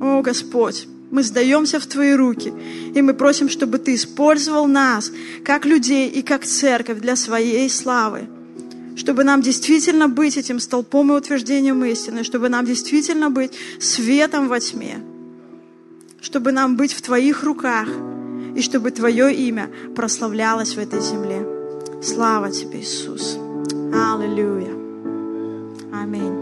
О, 0.00 0.20
Господь, 0.22 0.88
мы 1.12 1.22
сдаемся 1.22 1.78
в 1.78 1.86
Твои 1.86 2.14
руки, 2.14 2.52
и 2.92 3.02
мы 3.02 3.14
просим, 3.14 3.48
чтобы 3.48 3.78
Ты 3.78 3.94
использовал 3.94 4.66
нас, 4.66 5.12
как 5.44 5.64
людей 5.64 6.08
и 6.08 6.22
как 6.22 6.44
церковь 6.44 6.98
для 6.98 7.14
Своей 7.14 7.70
славы 7.70 8.26
чтобы 8.98 9.22
нам 9.22 9.42
действительно 9.42 10.08
быть 10.08 10.36
этим 10.36 10.58
столпом 10.58 11.12
и 11.12 11.16
утверждением 11.16 11.84
истины, 11.84 12.24
чтобы 12.24 12.48
нам 12.48 12.66
действительно 12.66 13.30
быть 13.30 13.52
светом 13.78 14.48
во 14.48 14.58
тьме, 14.58 14.98
чтобы 16.20 16.50
нам 16.50 16.76
быть 16.76 16.92
в 16.92 17.00
Твоих 17.00 17.44
руках, 17.44 17.88
и 18.56 18.60
чтобы 18.60 18.90
Твое 18.90 19.32
имя 19.32 19.70
прославлялось 19.94 20.74
в 20.74 20.78
этой 20.78 21.00
земле. 21.00 21.46
Слава 22.02 22.50
Тебе, 22.50 22.80
Иисус. 22.80 23.38
Аллилуйя. 23.94 24.74
Аминь. 25.92 26.37